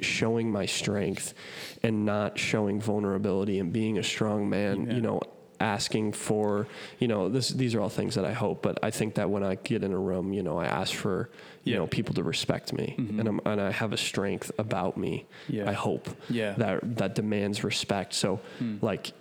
[0.00, 1.34] showing my strength
[1.82, 4.94] and not showing vulnerability and being a strong man, Yeah.
[4.94, 5.20] you know,
[5.60, 6.68] asking for,
[7.00, 9.42] you know, this these are all things that I hope, but I think that when
[9.42, 11.30] I get in a room, you know, I ask for,
[11.64, 11.78] you Yeah.
[11.78, 13.18] know, people to respect me mm-hmm.
[13.18, 15.26] and I'm, and I have a strength about me.
[15.48, 15.68] Yeah.
[15.68, 16.52] I hope Yeah.
[16.58, 18.14] that that demands respect.
[18.14, 18.76] So hmm.
[18.80, 19.12] like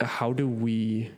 [0.00, 1.10] how do we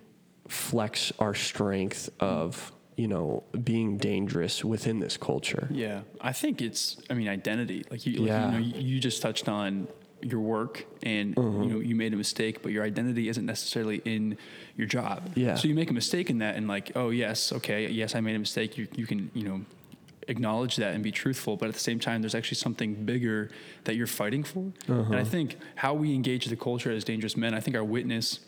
[0.48, 5.68] flex our strength of, you know, being dangerous within this culture?
[5.70, 6.96] Yeah, I think it's.
[7.10, 7.84] I mean, identity.
[7.90, 8.46] Like you, like, Yeah.
[8.46, 9.86] you know, you, you just touched on
[10.22, 11.62] your work, and Mm-hmm.
[11.62, 14.38] you know, you made a mistake, but your identity isn't necessarily in
[14.76, 15.30] your job.
[15.34, 15.54] Yeah.
[15.56, 18.34] So you make a mistake in that, and like, oh yes, okay, yes, I made
[18.36, 18.78] a mistake.
[18.78, 19.60] You you can you know
[20.28, 23.48] acknowledge that and be truthful, but at the same time, there's actually something bigger
[23.84, 24.72] that you're fighting for.
[24.88, 25.14] And Uh-huh.
[25.14, 28.40] I think how we engage the culture as dangerous men, I think our witness.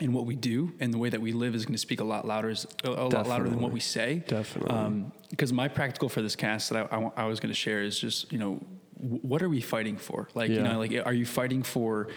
[0.00, 2.04] And what we do and the way that we live is going to speak a
[2.04, 4.24] lot louder, a, a lot louder than what we say.
[4.26, 4.76] Definitely.
[4.76, 7.82] Um, because my practical for this cast that I, I, I was going to share
[7.82, 8.60] is just, you know,
[8.96, 10.28] what are we fighting for?
[10.34, 12.08] Like, you know, like, are you fighting for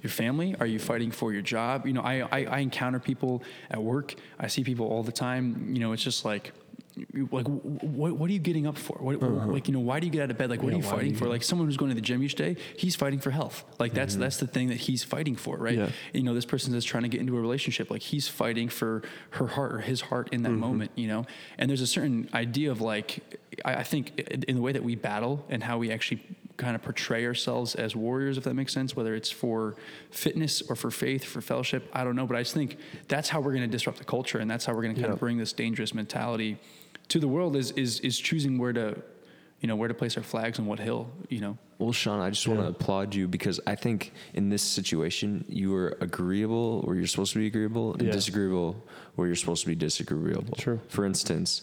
[0.00, 0.54] your family?
[0.60, 1.86] Are you fighting for your job?
[1.86, 4.14] You know, I, I, I encounter people at work.
[4.38, 5.74] I see people all the time.
[5.74, 6.52] You know, it's just like,
[7.30, 8.96] like what, what are you getting up for?
[8.98, 10.50] What, like you know why do you get out of bed?
[10.50, 10.78] Like what Uh-huh.
[10.82, 11.28] Yeah, are you fighting you for?
[11.28, 13.64] like someone who's going to the gym each day he's fighting for health.
[13.78, 15.76] Like that's that's the thing that he's fighting for right?
[15.76, 15.90] Yeah.
[16.12, 19.02] you know this person is trying to get into a relationship like he's fighting for
[19.30, 21.26] her heart or his heart in that moment you know?
[21.58, 23.20] And there's a certain idea of like
[23.64, 26.22] I, I think in in the way that we battle and how we actually
[26.56, 29.76] kind of portray ourselves as warriors if that makes sense whether it's for
[30.10, 32.26] fitness or for faith for fellowship i don't know.
[32.26, 32.78] But i just think
[33.08, 35.10] that's how we're going to disrupt the culture and that's how we're going to kind
[35.10, 35.14] Yeah.
[35.14, 36.56] of bring this dangerous mentality
[37.08, 39.02] to the world is is is choosing where to
[39.60, 42.30] you know where to place our flags and what hill you know Well, Sean, I
[42.30, 46.96] just want to applaud you because I think in this situation you were agreeable where
[46.96, 48.12] you're supposed to be agreeable and Yeah.
[48.12, 48.76] disagreeable
[49.14, 50.56] where you're supposed to be disagreeable.
[50.56, 50.80] True.
[50.88, 51.62] For instance,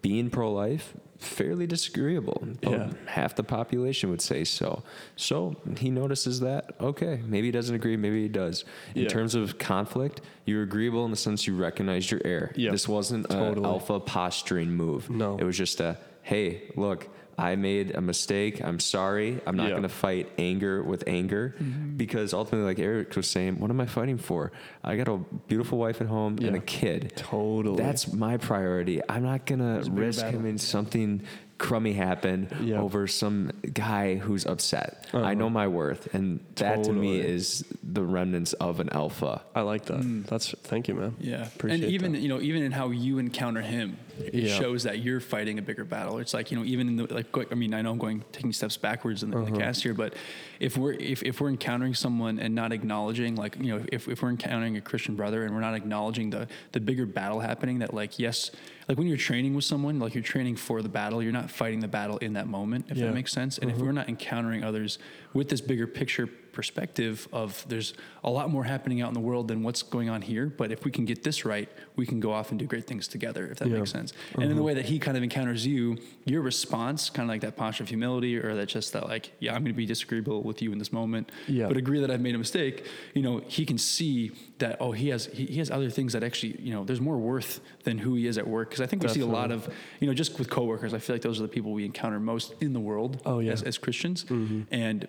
[0.00, 2.38] being pro-life fairly disagreeable.
[2.42, 2.90] Um, yeah.
[3.06, 4.82] Half the population would say so.
[5.16, 6.74] So he notices that.
[6.80, 7.96] Okay, maybe he doesn't agree.
[7.96, 8.64] Maybe he does.
[8.94, 9.08] In Yeah.
[9.08, 12.52] terms of conflict, you're agreeable in the sense you recognized your error.
[12.56, 12.72] Yep.
[12.72, 13.58] This wasn't Totally.
[13.58, 15.08] an alpha posturing move.
[15.10, 15.36] No.
[15.38, 17.08] It was just a hey, look.
[17.38, 18.62] I made a mistake.
[18.64, 19.40] I'm sorry.
[19.46, 19.70] I'm not Yeah.
[19.70, 21.54] going to fight anger with anger
[21.96, 24.52] because ultimately, like Eric was saying, what am I fighting for?
[24.84, 25.18] I got a
[25.48, 27.12] beautiful wife at home and a kid.
[27.16, 27.76] Totally.
[27.82, 29.00] That's my priority.
[29.08, 30.44] I'm not going to risk battle.
[30.46, 31.22] in something
[31.58, 32.80] crummy happen Yeah.
[32.80, 35.06] over some guy who's upset.
[35.14, 36.12] I know my worth.
[36.12, 37.28] And that to me Uh-huh.
[37.28, 39.42] Is the remnants of an alpha.
[39.54, 40.24] I like that.
[40.28, 41.14] That's thank you, man.
[41.20, 42.20] Yeah, Appreciate and even that.
[42.20, 44.58] you know, even in how you encounter him, it Yeah.
[44.58, 46.18] shows that you're fighting a bigger battle.
[46.18, 48.52] It's like you know, even in the like, I mean, I know I'm going taking
[48.52, 49.46] steps backwards in the, Uh-huh.
[49.46, 50.14] in the cast here, but
[50.60, 54.22] if we're if, if we're encountering someone and not acknowledging, like you know, if, if
[54.22, 57.92] we're encountering a Christian brother and we're not acknowledging the the bigger battle happening, that
[57.94, 58.50] like yes,
[58.88, 61.80] like when you're training with someone, like you're training for the battle, you're not fighting
[61.80, 63.06] the battle in that moment, if Yeah.
[63.06, 63.58] that makes sense.
[63.58, 64.98] And if we're not encountering others
[65.34, 67.94] with this bigger picture perspective of there's
[68.24, 70.46] a lot more happening out in the world than what's going on here.
[70.46, 73.08] But if we can get this right, we can go off and do great things
[73.08, 73.78] together, if that Yeah.
[73.78, 74.12] makes sense.
[74.34, 77.40] And in the way that he kind of encounters you, your response, kind of like
[77.40, 80.42] that posture of humility or that just that like, yeah, I'm going to be disagreeable
[80.42, 81.68] with you in this moment, Yeah.
[81.68, 82.86] but agree that I've made a mistake.
[83.14, 86.22] You know, he can see that, oh, he has, he, he has other things that
[86.22, 88.70] actually, you know, there's more worth than who he is at work.
[88.70, 89.68] Cause I think we see a lot of,
[90.00, 92.54] you know, just with coworkers, I feel like those are the people we encounter most
[92.60, 93.52] in the world Oh, yeah.
[93.52, 94.24] as, as Christians.
[94.24, 94.62] Mm-hmm.
[94.70, 95.08] And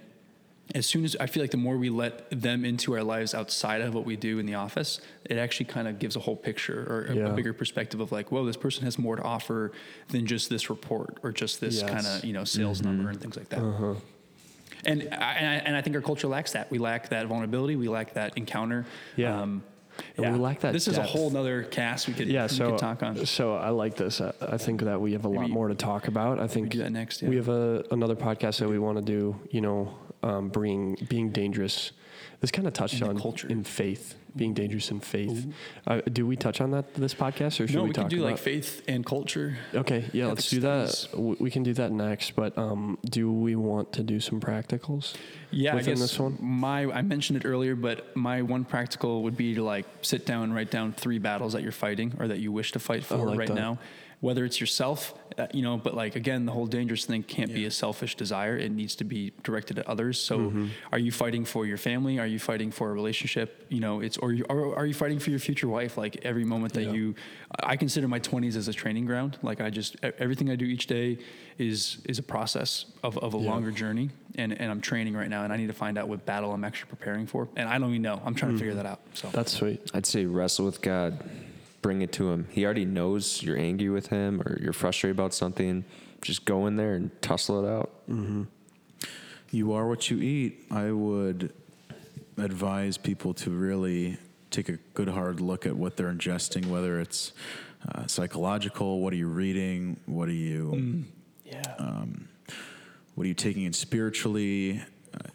[0.74, 3.82] as soon as I feel like the more we let them into our lives outside
[3.82, 6.86] of what we do in the office, it actually kind of gives a whole picture
[6.90, 7.26] or a, Yeah.
[7.28, 9.72] a bigger perspective of like, whoa, this person has more to offer
[10.10, 11.90] than just this report or just this Yes.
[11.90, 13.60] kind of you know sales number and things like that.
[14.86, 16.70] And I, and I and I think our culture lacks that.
[16.72, 17.76] We lack that vulnerability.
[17.76, 18.86] We lack that encounter.
[19.26, 19.64] Um,
[20.18, 20.32] Yeah.
[20.32, 22.80] We lack that This is a whole other cast we could yeah, we so could
[22.80, 23.26] talk on.
[23.28, 24.22] so I like this.
[24.22, 26.40] I, I think that we have a lot Maybe more to talk about.
[26.40, 29.40] I think do that next, We have a, another podcast that we want to do.
[29.52, 29.94] You know,
[30.24, 31.92] um, bringing being dangerous.
[32.40, 33.48] This kind of touched In on culture.
[33.48, 35.48] in faith, being dangerous in faith.
[35.88, 38.18] Uh, do we touch on that this podcast, or should No, we, we, talk do
[38.18, 38.32] about?
[38.32, 39.58] like faith and culture.
[39.74, 41.08] Okay, yeah, let's do that.
[41.16, 42.36] We can do that next.
[42.36, 45.16] But um, do we want to do some practicals?
[45.52, 46.38] Yeah, within I guess this one?
[46.42, 50.44] my I mentioned it earlier, but my one practical would be to like sit down
[50.44, 53.18] and write down three battles that you're fighting or that you wish to fight for
[53.18, 53.56] like right that.
[53.56, 53.78] now.
[54.24, 57.66] Whether it's yourself, uh, you know, but like again, the whole dangerous thing can't be
[57.66, 58.56] a selfish desire.
[58.56, 60.18] It needs to be directed at others.
[60.18, 60.68] So, Mm-hmm.
[60.94, 62.20] are you fighting for your family?
[62.20, 63.66] Are you fighting for a relationship?
[63.68, 65.98] You know, it's or, you, or are you fighting for your future wife?
[65.98, 66.94] Like every moment that Yeah.
[66.94, 67.16] you,
[67.62, 69.38] I consider my 20s as a training ground.
[69.44, 71.18] Like I just e- everything I do each day
[71.58, 73.50] is is a process of, of a Yeah.
[73.52, 76.26] longer journey, and and I'm training right now, and I need to find out what
[76.26, 78.22] battle I'm actually preparing for, and I don't even know.
[78.26, 79.02] I'm trying to figure that out.
[79.16, 79.82] So That's sweet.
[79.94, 81.12] I'd say wrestle with God.
[81.84, 82.48] Bring it to him.
[82.50, 85.84] He already knows you're angry with him or you're frustrated about something.
[86.22, 87.92] Just go in there and tussle it out.
[88.10, 88.44] Mm-hmm.
[89.52, 90.66] You are what you eat.
[90.72, 91.52] I would
[92.38, 94.18] advise people to really
[94.50, 97.34] take a good hard look at what they're ingesting, whether it's
[97.94, 99.02] uh, psychological.
[99.02, 100.00] What are you reading?
[100.06, 101.04] What are you?
[101.44, 101.76] yeah,
[103.16, 104.82] What are you taking in spiritually?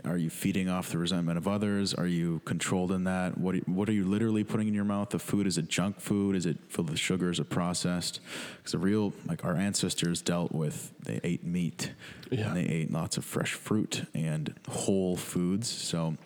[0.04, 1.94] Are you feeding off the resentment of others?
[1.94, 3.36] Are you controlled in that?
[3.38, 5.10] What are, what are you literally putting in your mouth?
[5.10, 6.34] The food is it junk food?
[6.34, 7.30] Is it filled with sugar?
[7.30, 8.20] Is it processed?
[8.56, 11.92] Because the real like our ancestors dealt with they ate meat
[12.30, 12.48] Yeah.
[12.48, 15.68] and they ate lots of fresh fruit and whole foods.
[15.68, 16.16] So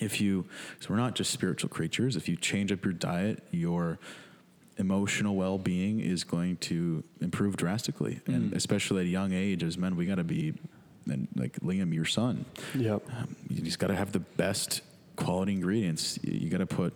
[0.00, 0.46] if you
[0.80, 2.16] so we're not just spiritual creatures.
[2.16, 3.98] If you change up your diet, your
[4.78, 8.56] emotional well-being is going to improve drastically and mm.
[8.56, 10.54] especially at a young age as men we got to be
[11.06, 12.44] and like liam your son
[12.74, 13.02] Yep.
[13.16, 14.80] um, you just got to have the best
[15.16, 16.92] quality ingredients you, you got to put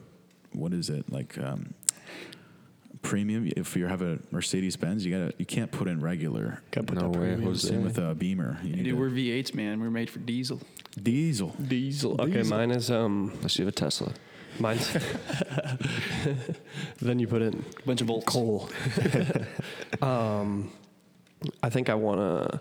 [0.52, 1.74] what is it like um,
[3.02, 6.96] premium if you have a mercedes-benz you gotta you can't put in regular Gotta put
[6.96, 7.42] No that way, premium.
[7.44, 7.68] Jose.
[7.68, 9.80] same with a beamer you need dude, to- we're V8s, man.
[9.80, 10.60] We're made for diesel.
[11.00, 12.20] diesel Diesel.
[12.20, 14.12] Okay, mine is um Unless you have a Tesla.
[14.58, 14.90] mine's
[17.00, 18.26] then you put in a Bunch of volts.
[18.26, 18.68] coal.
[20.02, 20.70] um
[21.62, 22.60] I think I wanna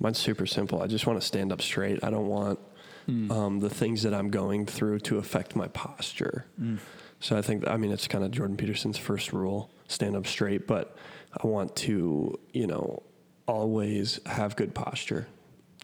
[0.00, 0.82] mine's super simple.
[0.82, 2.02] I just want to stand up straight.
[2.04, 2.58] I don't want
[3.06, 3.30] hmm.
[3.30, 6.46] um, the things that I'm going through to affect my posture.
[6.58, 6.76] Hmm.
[7.20, 10.66] So I think I mean it's kind of Jordan Peterson's first rule, stand up straight,
[10.66, 10.96] but
[11.32, 13.02] I want to, you know,
[13.46, 15.26] always have good posture.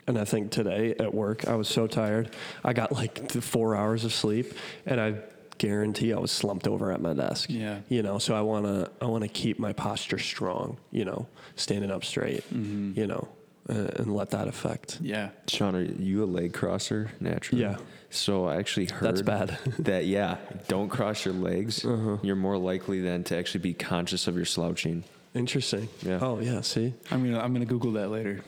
[0.06, 2.34] And I think today at work, I was so tired.
[2.64, 4.52] I got like four hours of sleep,
[4.84, 5.14] and I
[5.58, 7.48] guarantee I was slumped over at my desk.
[7.50, 7.80] Yeah.
[7.88, 10.78] You know, so I wanna I wanna keep my posture strong.
[10.90, 12.42] You know, standing up straight.
[12.52, 12.98] Mm-hmm.
[12.98, 13.28] You know,
[13.68, 14.98] and, and let that affect.
[15.00, 15.30] Yeah.
[15.48, 17.62] Sean, are you a leg crosser naturally?
[17.62, 17.76] Yeah.
[18.10, 19.58] So I actually heard That's bad.
[19.80, 20.36] that yeah,
[20.68, 21.82] don't cross your legs.
[21.84, 25.04] You're more likely then to actually be conscious of your slouching.
[25.34, 25.88] Interesting.
[26.02, 26.18] Yeah.
[26.20, 26.60] Oh yeah.
[26.60, 26.92] See.
[27.10, 28.42] I'm gonna I'm gonna Google that later.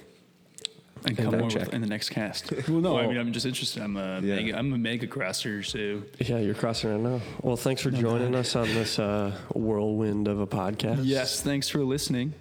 [1.07, 1.69] And come fact more check.
[1.75, 2.51] in the next cast.
[2.69, 3.83] well, no, I mean I'm just interested.
[3.83, 4.37] I'm a Yeah.
[4.37, 7.21] mega, I'm a mega crosser, so Yeah, you're crossing right now.
[7.43, 11.01] Well, thanks for joining us on this uh, whirlwind of a podcast.
[11.03, 11.43] yes.
[11.43, 12.33] Thanks for listening.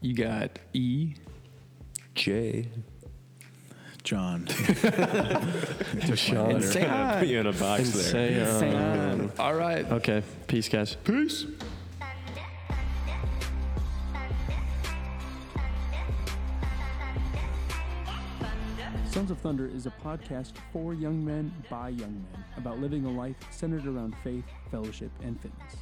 [0.00, 1.14] You got E.
[2.16, 2.68] Jay.
[4.02, 4.46] john
[6.16, 6.50] Sean.
[6.52, 7.18] And say hi.
[7.20, 8.02] Put you in a box And there.
[8.04, 8.70] say, um, Say
[9.36, 9.42] hi.
[9.44, 9.84] All right.
[9.92, 10.22] Okay.
[10.46, 10.94] Peace, guys.
[11.04, 11.44] Peace.
[19.10, 23.10] Sons of Thunder is a podcast for young men by young men about living a
[23.10, 25.76] life centered around faith, fellowship, and fitness.